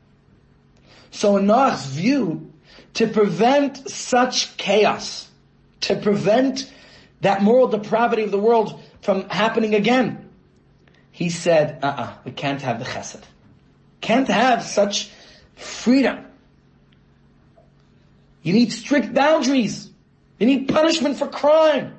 [1.10, 2.50] So in Noach's view,
[2.94, 5.28] to prevent such chaos,
[5.82, 6.72] to prevent
[7.20, 10.30] that moral depravity of the world from happening again.
[11.12, 13.22] He said, uh-uh, we can't have the chesed.
[14.04, 15.08] Can't have such
[15.56, 16.26] freedom.
[18.42, 19.88] You need strict boundaries.
[20.38, 21.96] You need punishment for crime.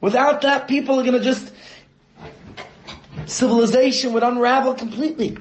[0.00, 1.52] Without that, people are going to just,
[3.26, 5.36] civilization would unravel completely.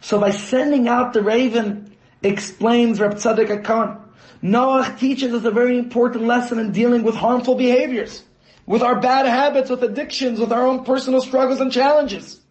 [0.00, 4.00] So by sending out the raven, explains Reb Tzadok HaKohen,
[4.42, 8.22] Noah teaches us a very important lesson in dealing with harmful behaviors,
[8.64, 12.41] with our bad habits, with addictions, with our own personal struggles and challenges.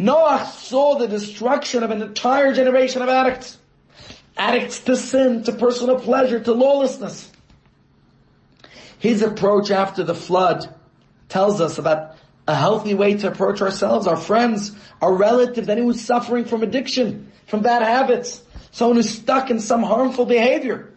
[0.00, 3.58] Noah saw the destruction of an entire generation of addicts.
[4.34, 7.30] Addicts to sin, to personal pleasure, to lawlessness.
[8.98, 10.74] His approach after the flood
[11.28, 12.16] tells us about
[12.48, 17.60] a healthy way to approach ourselves, our friends, our relatives, anyone suffering from addiction, from
[17.60, 20.94] bad habits, someone who's stuck in some harmful behavior.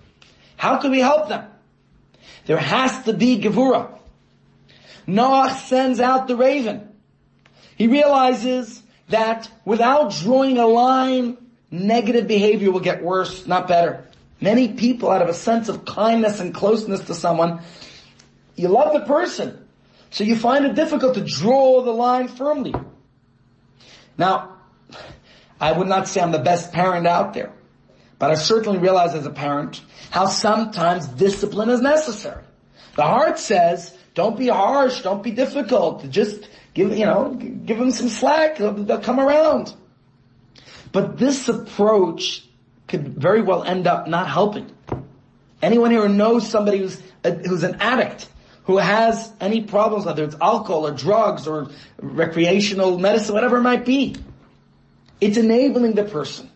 [0.56, 1.46] How can we help them?
[2.46, 4.00] There has to be Gevura.
[5.06, 6.88] Noah sends out the raven.
[7.76, 11.38] He realizes that without drawing a line,
[11.72, 14.08] negative behavior will get worse, not better.
[14.40, 17.62] Many people out of a sense of kindness and closeness to someone,
[18.56, 19.68] you love the person,
[20.10, 22.74] so you find it difficult to draw the line firmly.
[24.18, 24.58] Now,
[25.60, 27.52] I would not say I'm the best parent out there,
[28.20, 32.44] but I certainly realize as a parent how sometimes discipline is necessary.
[32.96, 37.92] The heart says, don't be harsh, don't be difficult, just give, you know, give them
[37.92, 39.74] some slack, they'll, come around.
[40.92, 42.48] But this approach
[42.88, 44.70] could very well end up not helping.
[45.62, 48.28] Anyone here knows somebody who's, a, who's an addict,
[48.66, 51.70] who has any problems, whether it's alcohol or drugs or
[52.02, 54.16] recreational medicine, whatever it might be.
[55.22, 56.50] It's enabling the person.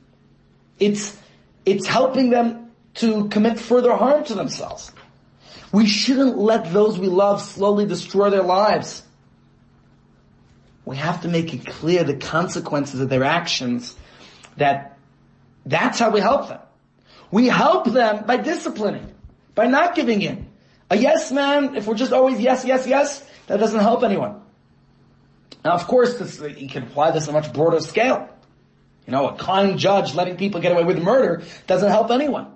[0.79, 1.17] It's,
[1.65, 4.91] it's helping them to commit further harm to themselves.
[5.71, 9.03] We shouldn't let those we love slowly destroy their lives.
[10.87, 13.93] We have to make it clear the consequences of their actions
[14.55, 14.97] that
[15.65, 16.61] that's how we help them.
[17.29, 19.13] We help them by disciplining,
[19.53, 20.47] by not giving in,
[20.89, 24.39] a yes man, if we're just always yes, yes, yes, that doesn't help anyone.
[25.65, 28.29] Now of course this, you can apply this on a much broader scale.
[29.05, 32.47] You know, a kind judge letting people get away with murder doesn't help anyone.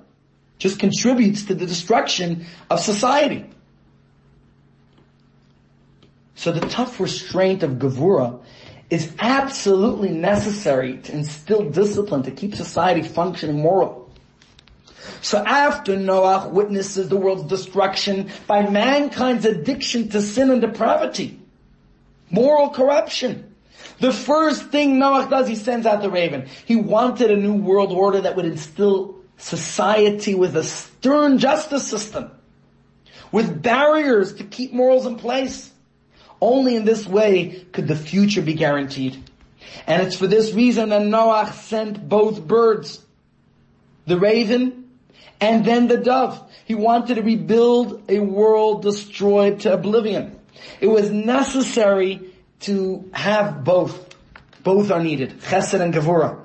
[0.58, 3.50] Just contributes to the destruction of society.
[6.36, 8.40] So the tough restraint of Gevura
[8.90, 14.10] is absolutely necessary to instill discipline, to keep society functioning moral.
[15.22, 21.40] So after Noah witnesses the world's destruction by mankind's addiction to sin and depravity,
[22.30, 23.56] moral corruption,
[24.00, 26.48] the first thing Noah does, he sends out the raven.
[26.66, 32.32] He wanted a new world order that would instill society with a stern justice system,
[33.32, 35.71] with barriers to keep morals in place.
[36.42, 39.24] Only in this way could the future be guaranteed.
[39.86, 43.00] And it's for this reason that Noah sent both birds,
[44.08, 44.90] the raven
[45.40, 46.44] and then the dove.
[46.66, 50.40] He wanted to rebuild a world destroyed to oblivion.
[50.80, 54.16] It was necessary to have both.
[54.64, 55.40] Both are needed.
[55.42, 56.40] Chesed and Gevura.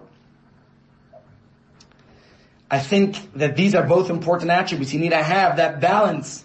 [2.70, 4.92] I think that these are both important attributes.
[4.92, 6.44] You need to have that balance.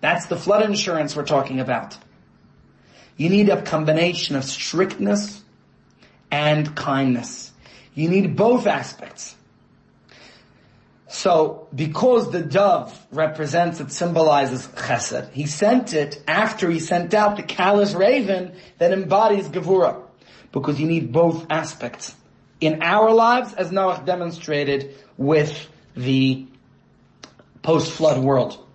[0.00, 1.96] That's the flood insurance we're talking about.
[3.20, 5.44] You need a combination of strictness
[6.30, 7.52] and kindness.
[7.92, 9.36] You need both aspects.
[11.06, 17.36] So, because the dove represents, it symbolizes chesed, he sent it after he sent out
[17.36, 20.00] the callous raven that embodies gevura.
[20.50, 22.14] Because you need both aspects.
[22.58, 26.46] In our lives, as Noah demonstrated with the
[27.60, 28.66] post-flood world.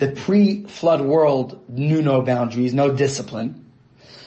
[0.00, 3.66] The pre-flood world knew no boundaries, no discipline.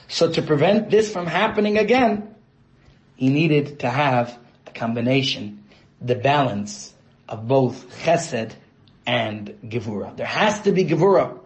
[0.06, 2.32] So to prevent this from happening again,
[3.16, 5.64] he needed to have a combination
[6.00, 6.94] the balance
[7.28, 8.52] of both chesed
[9.04, 10.16] and gevura.
[10.16, 11.38] There has to be gevura.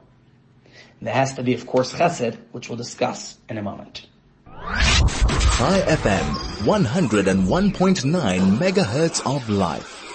[1.00, 4.06] There has to be, of course, chesed, which we'll discuss in a moment.
[4.44, 6.34] Chai FM,
[6.66, 10.07] 101.9 megahertz of life.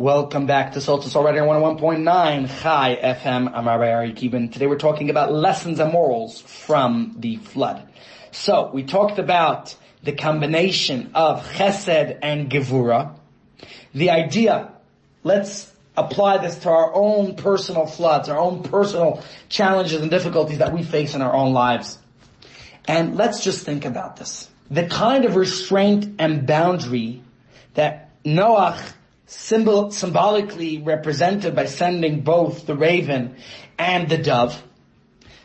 [0.00, 3.52] Welcome back to Soul to Soul Radio 101.9 Chai FM.
[3.54, 4.50] I'm Rabbi Ari Kievman.
[4.50, 7.86] Today we're talking about lessons and morals from the flood.
[8.30, 13.14] So, we talked about the combination of chesed and gevura.
[13.92, 14.72] The idea,
[15.22, 20.72] let's apply this to our own personal floods, our own personal challenges and difficulties that
[20.72, 21.98] we face in our own lives.
[22.88, 24.48] And let's just think about this.
[24.70, 27.22] The kind of restraint and boundary
[27.74, 28.82] that Noah
[29.30, 33.36] symbol, symbolically represented by sending both the raven
[33.78, 34.60] and the dove,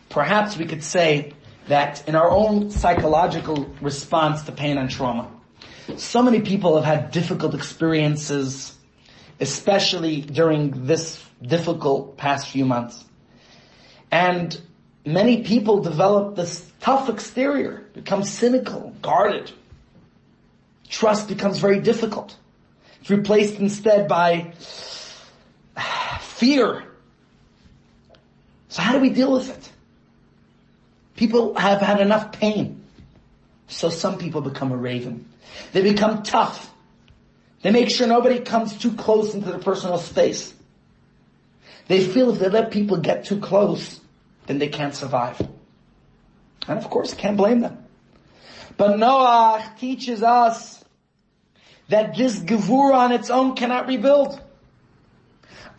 [0.10, 1.34] perhaps we could say
[1.68, 5.30] that in our own psychological response to pain and trauma,
[5.98, 8.76] so many people have had difficult experiences,
[9.40, 13.06] especially during this difficult past few months.
[14.10, 14.60] And
[15.06, 19.52] many people develop this tough exterior, become cynical, guarded.
[20.90, 22.36] Trust becomes very difficult.
[23.06, 24.52] It's replaced instead by
[26.22, 26.84] fear.
[28.70, 29.72] So how do we deal with it?
[31.16, 32.82] People have had enough pain.
[33.68, 35.30] So some people become a raven.
[35.72, 36.74] They become tough.
[37.62, 40.56] They make sure nobody comes too close into their personal space.
[41.88, 44.00] They feel if they let people get too close,
[44.48, 45.40] then they can't survive.
[46.68, 47.86] And of course, can't blame them.
[48.78, 50.85] But Noah teaches us
[51.90, 54.42] that this Gevura on its own cannot rebuild.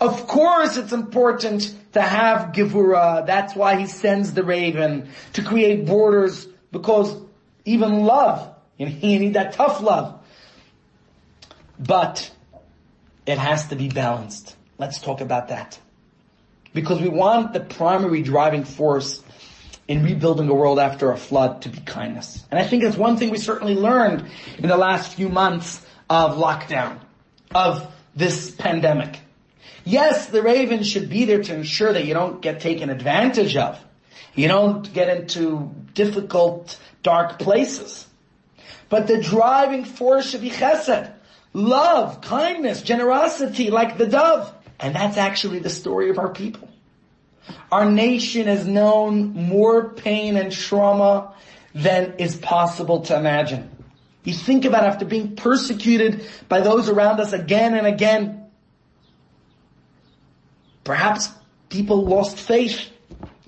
[0.00, 3.26] Of course it's important to have Gevura.
[3.26, 7.16] That's why he sends the raven to create borders because
[7.64, 10.20] even love, you need that tough love.
[11.78, 12.30] But
[13.26, 14.56] it has to be balanced.
[14.78, 15.78] Let's talk about that.
[16.74, 19.22] Because we want the primary driving force
[19.88, 22.44] in rebuilding a world after a flood to be kindness.
[22.50, 24.28] And I think that's one thing we certainly learned
[24.58, 26.98] in the last few months of lockdown,
[27.54, 29.20] of this pandemic.
[29.84, 33.78] Yes, the raven should be there to ensure that you don't get taken advantage of.
[34.34, 38.06] You don't get into difficult, dark places.
[38.88, 41.12] But the driving force should be chesed.
[41.52, 44.52] Love, kindness, generosity, like the dove.
[44.78, 46.68] And that's actually the story of our people.
[47.72, 51.34] Our nation has known more pain and trauma
[51.74, 53.70] than is possible to imagine.
[54.26, 58.50] You think about after being persecuted by those around us again and again.
[60.82, 61.30] Perhaps
[61.68, 62.90] people lost faith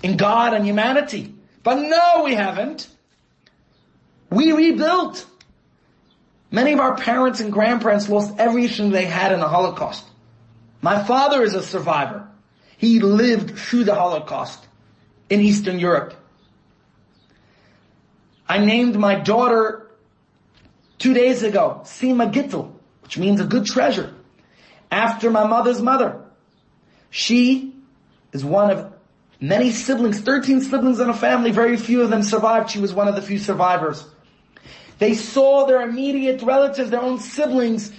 [0.05, 1.35] in God and humanity.
[1.64, 2.87] But no, we haven't.
[4.31, 5.26] We rebuilt.
[6.53, 10.05] Many of our parents and grandparents lost everything they had in the Holocaust.
[10.81, 12.29] My father is a survivor.
[12.76, 14.64] He lived through the Holocaust
[15.29, 16.14] in Eastern Europe.
[18.49, 19.88] I named my daughter
[20.99, 22.72] two days ago, Sima Gittel,
[23.03, 24.14] which means a good treasure,
[24.90, 26.20] after my mother's mother.
[27.11, 27.74] She
[28.32, 28.92] is one of
[29.40, 32.70] many siblings, 13 siblings in a family, very few of them survived.
[32.70, 34.05] She was one of the few survivors.
[34.99, 37.92] They saw their immediate relatives, their own siblings,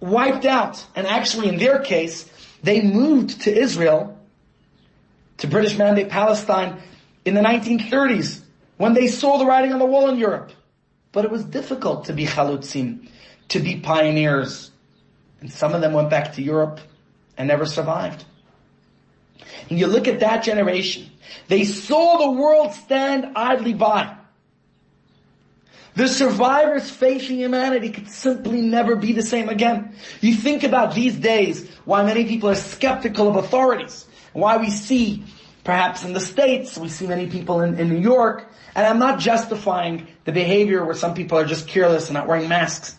[0.00, 0.84] wiped out.
[0.96, 2.28] And actually in their case,
[2.62, 4.18] they moved to Israel,
[5.38, 6.80] to British Mandate Palestine
[7.24, 8.40] in the 1930s
[8.76, 10.52] when they saw the writing on the wall in Europe.
[11.12, 13.08] But it was difficult to be chalutzim,
[13.48, 14.70] to be pioneers.
[15.40, 16.80] And some of them went back to Europe
[17.36, 18.24] and never survived.
[19.68, 21.10] And you look at that generation,
[21.48, 24.16] they saw the world stand idly by.
[25.94, 29.94] The survivors facing humanity could simply never be the same again.
[30.22, 35.24] You think about these days, why many people are skeptical of authorities, why we see,
[35.64, 39.18] perhaps in the States, we see many people in, in New York, and I'm not
[39.18, 42.96] justifying the behavior where some people are just careless and not wearing masks.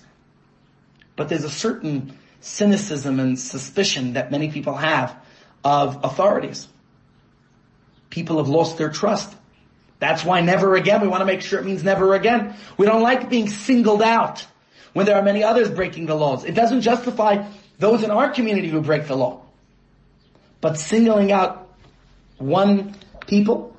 [1.15, 5.15] But there's a certain cynicism and suspicion that many people have
[5.63, 6.67] of authorities.
[8.09, 9.33] People have lost their trust.
[9.99, 12.55] That's why never again, we want to make sure it means never again.
[12.77, 14.45] We don't like being singled out
[14.91, 16.43] when there are many others breaking the laws.
[16.43, 17.47] It doesn't justify
[17.79, 19.41] those in our community who break the law.
[20.61, 21.62] But singling out
[22.37, 22.95] one
[23.27, 23.75] people,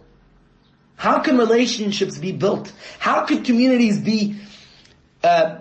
[0.96, 2.72] how can relationships be built?
[2.98, 4.36] How can communities be,
[5.22, 5.56] uh,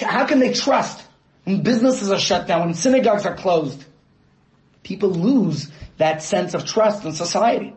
[0.00, 1.04] how can they trust
[1.44, 3.84] when businesses are shut down, when synagogues are closed?
[4.82, 7.74] People lose that sense of trust in society.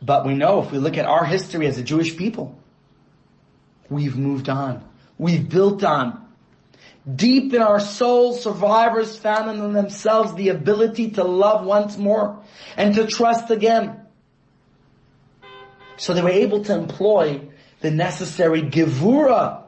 [0.00, 2.58] But we know if we look at our history as a Jewish people,
[3.88, 4.82] we've moved on.
[5.18, 6.26] We've built on.
[7.12, 12.42] Deep in our souls, survivors found in themselves the ability to love once more
[12.76, 14.00] and to trust again.
[15.96, 17.48] So they were able to employ
[17.80, 19.64] the necessary gevura.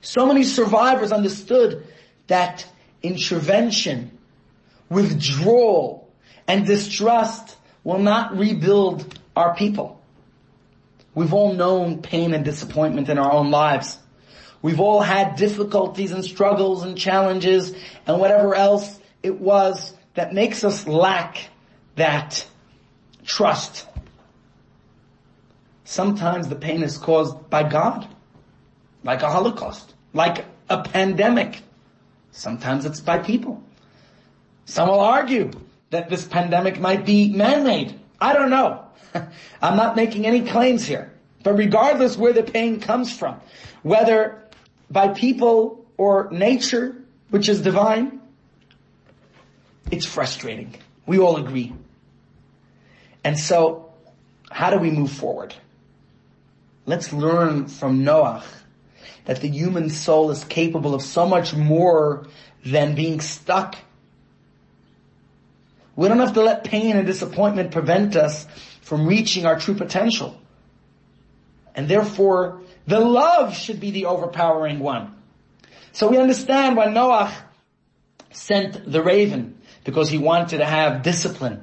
[0.00, 1.86] So many survivors understood
[2.28, 2.64] that
[3.02, 4.16] intervention,
[4.88, 6.10] withdrawal,
[6.46, 10.00] and distrust will not rebuild our people.
[11.14, 13.98] We've all known pain and disappointment in our own lives.
[14.62, 17.74] We've all had difficulties and struggles and challenges
[18.06, 21.48] and whatever else it was that makes us lack
[21.96, 22.46] that
[23.24, 23.86] trust.
[25.84, 28.06] Sometimes the pain is caused by God,
[29.04, 31.60] like a holocaust, like a pandemic,
[32.32, 33.62] Sometimes it's by people.
[34.64, 35.50] Some will argue
[35.90, 38.00] that this pandemic might be man-made.
[38.20, 38.84] I don't know.
[39.62, 41.12] I'm not making any claims here.
[41.42, 43.40] But regardless where the pain comes from,
[43.82, 44.42] whether
[44.92, 46.94] by people or nature,
[47.30, 48.20] which is divine,
[49.90, 50.74] it's frustrating.
[51.06, 51.72] We all agree.
[53.24, 53.92] And so,
[54.50, 55.54] how do we move forward?
[56.84, 58.44] Let's learn from Noach
[59.24, 62.26] that the human soul is capable of so much more
[62.64, 63.76] than being stuck.
[65.94, 68.46] We don't have to let pain and disappointment prevent us
[68.80, 70.36] from reaching our true potential.
[71.74, 75.14] And therefore, the love should be the overpowering one.
[75.92, 77.32] So we understand why Noach
[78.32, 81.62] sent the raven, because he wanted to have discipline.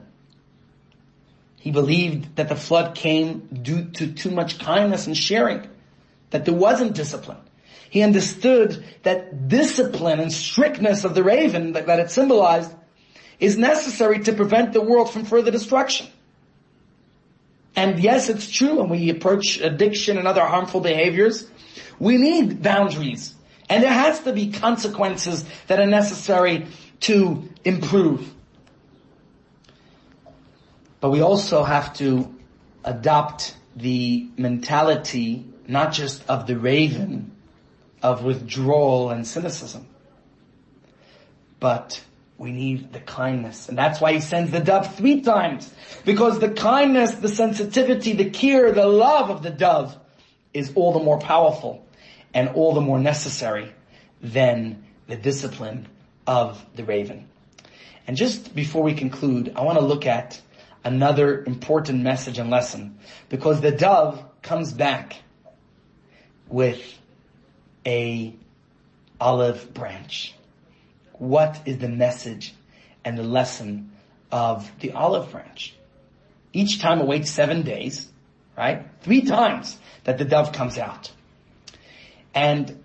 [1.58, 5.68] He believed that the flood came due to too much kindness and sharing,
[6.30, 7.40] that there wasn't discipline.
[7.90, 12.72] He understood that discipline and strictness of the raven that, that it symbolized
[13.40, 16.08] is necessary to prevent the world from further destruction.
[17.80, 21.50] And yes, it's true when we approach addiction and other harmful behaviors,
[21.98, 23.34] we need boundaries.
[23.70, 26.68] And there has to be consequences that are necessary
[27.08, 28.34] to improve.
[31.00, 32.36] But we also have to
[32.84, 37.32] adopt the mentality, not just of the raven,
[38.04, 39.88] of withdrawal and cynicism,
[41.62, 42.04] but
[42.40, 43.68] we need the kindness.
[43.68, 45.72] And that's why he sends the dove three times.
[46.06, 49.96] Because the kindness, the sensitivity, the care, the love of the dove
[50.54, 51.86] is all the more powerful
[52.34, 53.74] and all the more necessary
[54.22, 55.88] than the discipline
[56.26, 57.28] of the raven.
[58.08, 60.42] And just before we conclude, I want to look at
[60.86, 65.18] another important message and lesson because the dove comes back
[66.48, 66.82] with
[67.86, 68.34] a
[69.20, 70.34] olive branch
[71.20, 72.54] what is the message
[73.06, 73.92] and the lesson
[74.32, 75.76] of the olive branch.
[76.54, 78.08] Each time it waits seven days,
[78.58, 78.86] right?
[79.02, 81.12] Three times that the dove comes out.
[82.34, 82.84] And,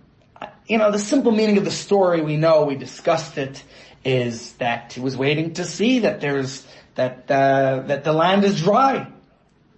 [0.67, 3.63] you know, the simple meaning of the story we know, we discussed it,
[4.05, 8.61] is that he was waiting to see that there's, that, uh, that the land is
[8.61, 9.11] dry.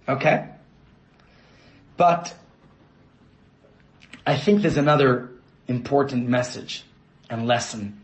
[0.07, 0.49] Okay?
[1.95, 2.33] But,
[4.25, 5.31] I think there's another
[5.67, 6.83] important message
[7.29, 8.01] and lesson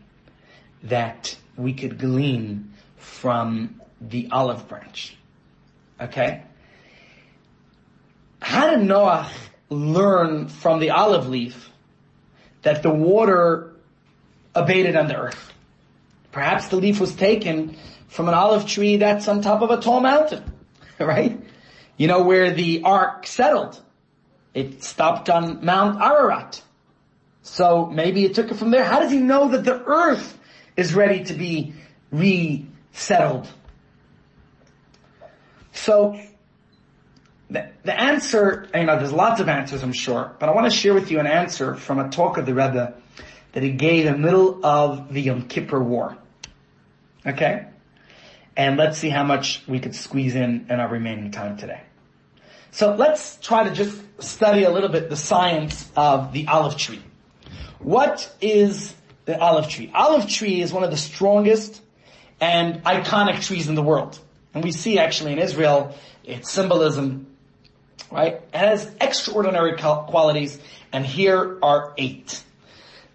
[0.84, 5.16] that we could glean from the olive branch.
[6.00, 6.42] Okay?
[8.40, 9.30] How did Noah
[9.70, 11.70] learn from the olive leaf
[12.62, 13.74] that the water
[14.54, 15.52] abated on the earth?
[16.32, 17.76] Perhaps the leaf was taken
[18.08, 20.44] from an olive tree that's on top of a tall mountain,
[20.98, 21.40] right?
[21.96, 23.80] You know where the ark settled.
[24.52, 26.62] It stopped on Mount Ararat.
[27.42, 28.84] So maybe it took it from there.
[28.84, 30.38] How does he know that the earth
[30.76, 31.74] is ready to be
[32.10, 33.48] resettled.
[35.72, 36.18] So,
[37.50, 40.76] the, the answer, you know, there's lots of answers I'm sure, but I want to
[40.76, 42.94] share with you an answer from a talk of the Rebbe
[43.52, 46.16] that he gave in the middle of the Yom Kippur War.
[47.26, 47.66] Okay?
[48.56, 51.82] And let's see how much we could squeeze in in our remaining time today.
[52.70, 57.02] So let's try to just study a little bit the science of the olive tree.
[57.78, 58.94] What is
[59.24, 59.90] the olive tree.
[59.94, 61.80] Olive tree is one of the strongest
[62.40, 64.18] and iconic trees in the world.
[64.52, 65.94] And we see actually in Israel,
[66.24, 67.26] its symbolism,
[68.10, 68.34] right?
[68.34, 70.58] It has extraordinary qualities,
[70.92, 72.42] and here are eight.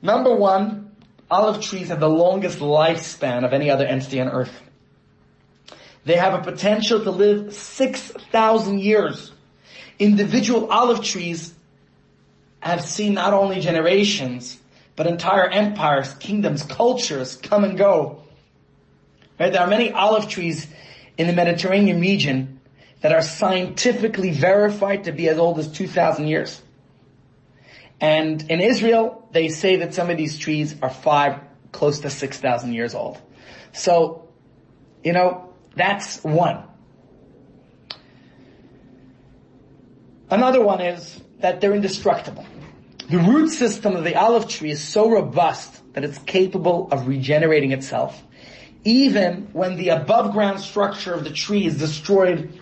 [0.02, 0.92] Number one,
[1.32, 4.62] olive trees have the longest lifespan of any other entity on earth.
[6.06, 9.32] They have a potential to live 6,000 years.
[10.00, 11.54] Individual olive trees
[12.62, 14.59] have seen not only generations,
[15.00, 18.22] but entire empires, kingdoms, cultures come and go.
[19.40, 19.50] Right?
[19.50, 20.68] There are many olive trees
[21.18, 22.60] in the Mediterranean region
[23.00, 26.62] that are scientifically verified to be as old as 2,000 years.
[28.02, 31.40] And in Israel, they say that some of these trees are five,
[31.72, 33.22] close to 6,000 years old.
[33.72, 34.28] So,
[35.02, 36.62] you know, that's one.
[40.30, 42.46] Another one is that they're indestructible.
[43.10, 47.72] The root system of the olive tree is so robust that it's capable of regenerating
[47.72, 48.22] itself.
[48.84, 52.60] Even when the above ground structure of the tree is destroyed,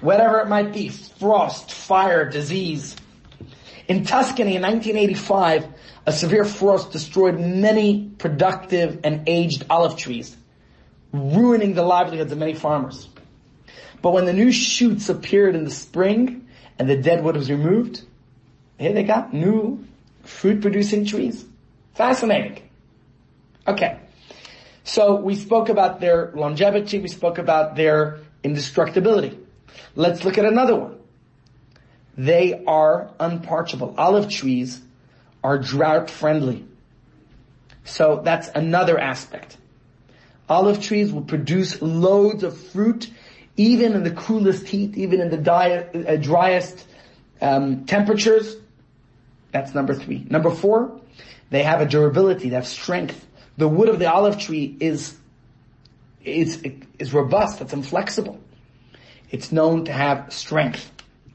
[0.00, 2.96] whatever it might be, frost, fire, disease.
[3.88, 5.68] In Tuscany in 1985,
[6.06, 10.34] a severe frost destroyed many productive and aged olive trees,
[11.12, 13.06] ruining the livelihoods of many farmers.
[14.00, 16.48] But when the new shoots appeared in the spring
[16.78, 18.02] and the dead wood was removed,
[18.78, 19.84] here they got new
[20.22, 21.44] fruit producing trees.
[21.94, 22.68] Fascinating.
[23.66, 23.98] Okay.
[24.84, 29.38] So we spoke about their longevity, we spoke about their indestructibility.
[29.94, 30.96] Let's look at another one.
[32.16, 33.94] They are unparchable.
[33.96, 34.80] Olive trees
[35.44, 36.64] are drought friendly.
[37.84, 39.56] So that's another aspect.
[40.48, 43.10] Olive trees will produce loads of fruit
[43.56, 46.86] even in the coolest heat, even in the diet, uh, driest
[47.40, 48.56] um, temperatures.
[49.52, 50.26] That's number three.
[50.28, 51.00] Number four,
[51.50, 53.26] they have a durability, they have strength.
[53.56, 55.16] The wood of the olive tree is
[56.24, 56.62] is
[56.98, 57.60] is robust.
[57.60, 58.40] It's inflexible.
[59.30, 60.90] It's known to have strength.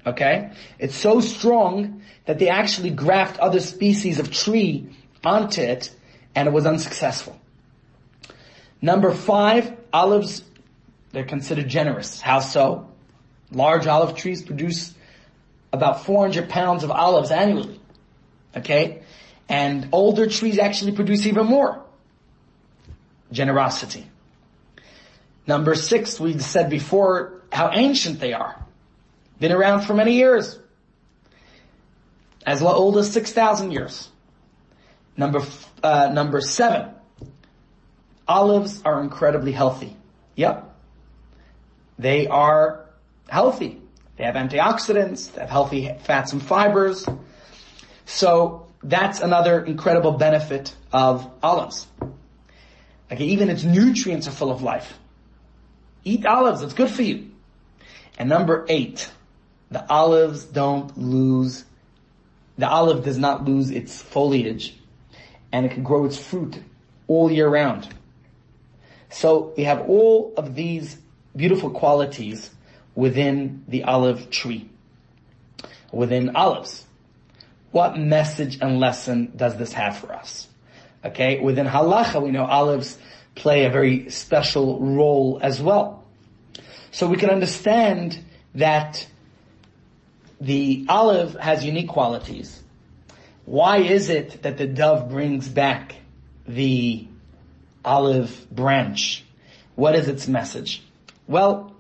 [0.06, 4.90] Okay, it's so strong that they actually graft other species of tree
[5.24, 5.92] onto it,
[6.36, 7.40] and it was unsuccessful.
[8.82, 10.44] Number five, olives.
[11.12, 12.22] They're considered generous.
[12.22, 12.90] How so?
[13.52, 14.94] Large olive trees produce
[15.72, 17.80] about 400 pounds of olives annually.
[18.56, 19.02] Okay?
[19.48, 21.84] And older trees actually produce even more.
[23.32, 24.08] Generosity.
[25.48, 28.64] Number six, we said before how ancient they are.
[29.40, 30.58] Been around for many years.
[32.46, 34.10] As old as 6,000 years.
[35.18, 35.42] Number,
[35.82, 36.90] uh, number seven,
[38.28, 39.96] olives are incredibly healthy.
[40.36, 40.76] Yep.
[41.98, 42.86] They are
[43.30, 43.82] healthy.
[44.18, 47.06] They have antioxidants, they have healthy fats and fibers.
[48.06, 51.88] So that's another incredible benefit of olives.
[53.12, 54.98] Okay, even its nutrients are full of life.
[56.04, 57.32] Eat olives, it's good for you.
[58.18, 59.10] And number eight,
[59.72, 61.66] the olives don't lose,
[62.58, 64.76] the olive does not lose its foliage
[65.52, 66.62] and it can grow its fruit
[67.08, 67.88] all year round.
[69.10, 70.98] So we have all of these
[71.36, 72.50] beautiful qualities
[72.96, 74.70] within the olive tree,
[75.92, 76.85] within olives.
[77.76, 80.48] What message and lesson does this have for us?
[81.04, 82.98] Okay, within halacha we know olives
[83.36, 86.06] play a very special role as well.
[86.92, 88.18] So we can understand
[88.54, 89.06] that
[90.40, 92.64] the olive has unique qualities.
[93.44, 95.98] Why is it that the dove brings back
[96.48, 97.06] the
[97.84, 99.26] olive branch?
[99.76, 100.82] What is its message?
[101.28, 101.76] Well,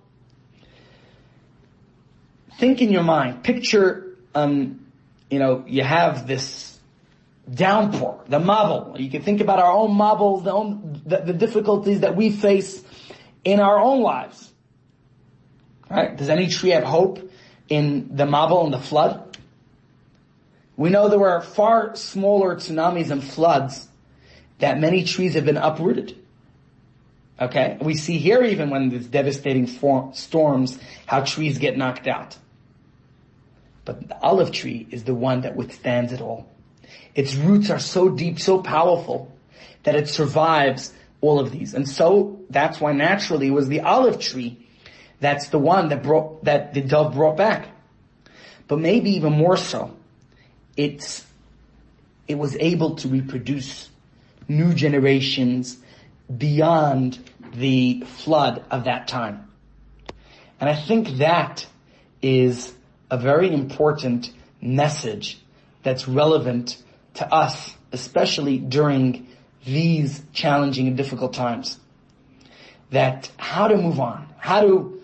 [2.60, 4.85] think in your mind, picture, um,
[5.36, 6.80] you know, you have this
[7.54, 8.98] downpour, the mabul.
[8.98, 12.82] You can think about our own mabul, the, the, the difficulties that we face
[13.44, 14.54] in our own lives.
[15.90, 16.16] Right?
[16.16, 17.30] Does any tree have hope
[17.68, 19.38] in the mabul and the flood?
[20.78, 23.90] We know there were far smaller tsunamis and floods
[24.60, 26.18] that many trees have been uprooted.
[27.42, 27.78] Okay?
[27.82, 32.38] We see here even when there's devastating storms, how trees get knocked out.
[33.86, 36.50] But the olive tree is the one that withstands it all.
[37.14, 39.32] Its roots are so deep, so powerful,
[39.84, 41.74] that it survives all of these.
[41.74, 44.66] And so, that's why naturally it was the olive tree
[45.20, 47.70] that's the one that brought, that the dove brought back.
[48.68, 49.96] But maybe even more so,
[50.76, 51.26] it's,
[52.28, 53.90] it was able to reproduce
[54.48, 55.78] new generations
[56.36, 57.20] beyond
[57.54, 59.50] the flood of that time.
[60.60, 61.66] And I think that
[62.22, 62.74] is
[63.16, 64.30] a very important
[64.61, 65.39] message
[65.84, 66.76] that's relevant
[67.13, 69.28] to us, especially during
[69.63, 71.80] these challenging and difficult times.
[72.91, 75.01] That how to move on, how to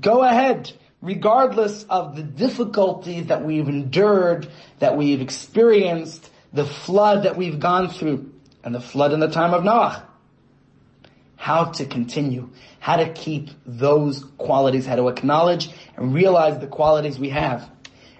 [0.00, 4.48] go ahead, regardless of the difficulties that we've endured,
[4.78, 8.32] that we've experienced, the flood that we've gone through,
[8.64, 10.09] and the flood in the time of Noah
[11.40, 17.18] how to continue, how to keep those qualities, how to acknowledge and realize the qualities
[17.18, 17.66] we have,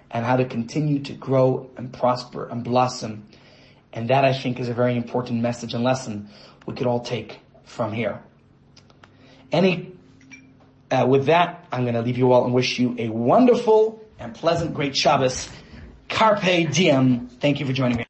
[0.09, 3.23] and how to continue to grow and prosper and blossom.
[3.93, 6.29] And that I think is a very important message and lesson
[6.65, 8.19] we could all take from here.
[9.51, 9.93] Any,
[10.89, 14.33] uh, with that, I'm going to leave you all and wish you a wonderful and
[14.33, 15.47] pleasant, great Shabbos.
[16.09, 17.27] Carpe diem.
[17.39, 18.05] Thank you for joining me.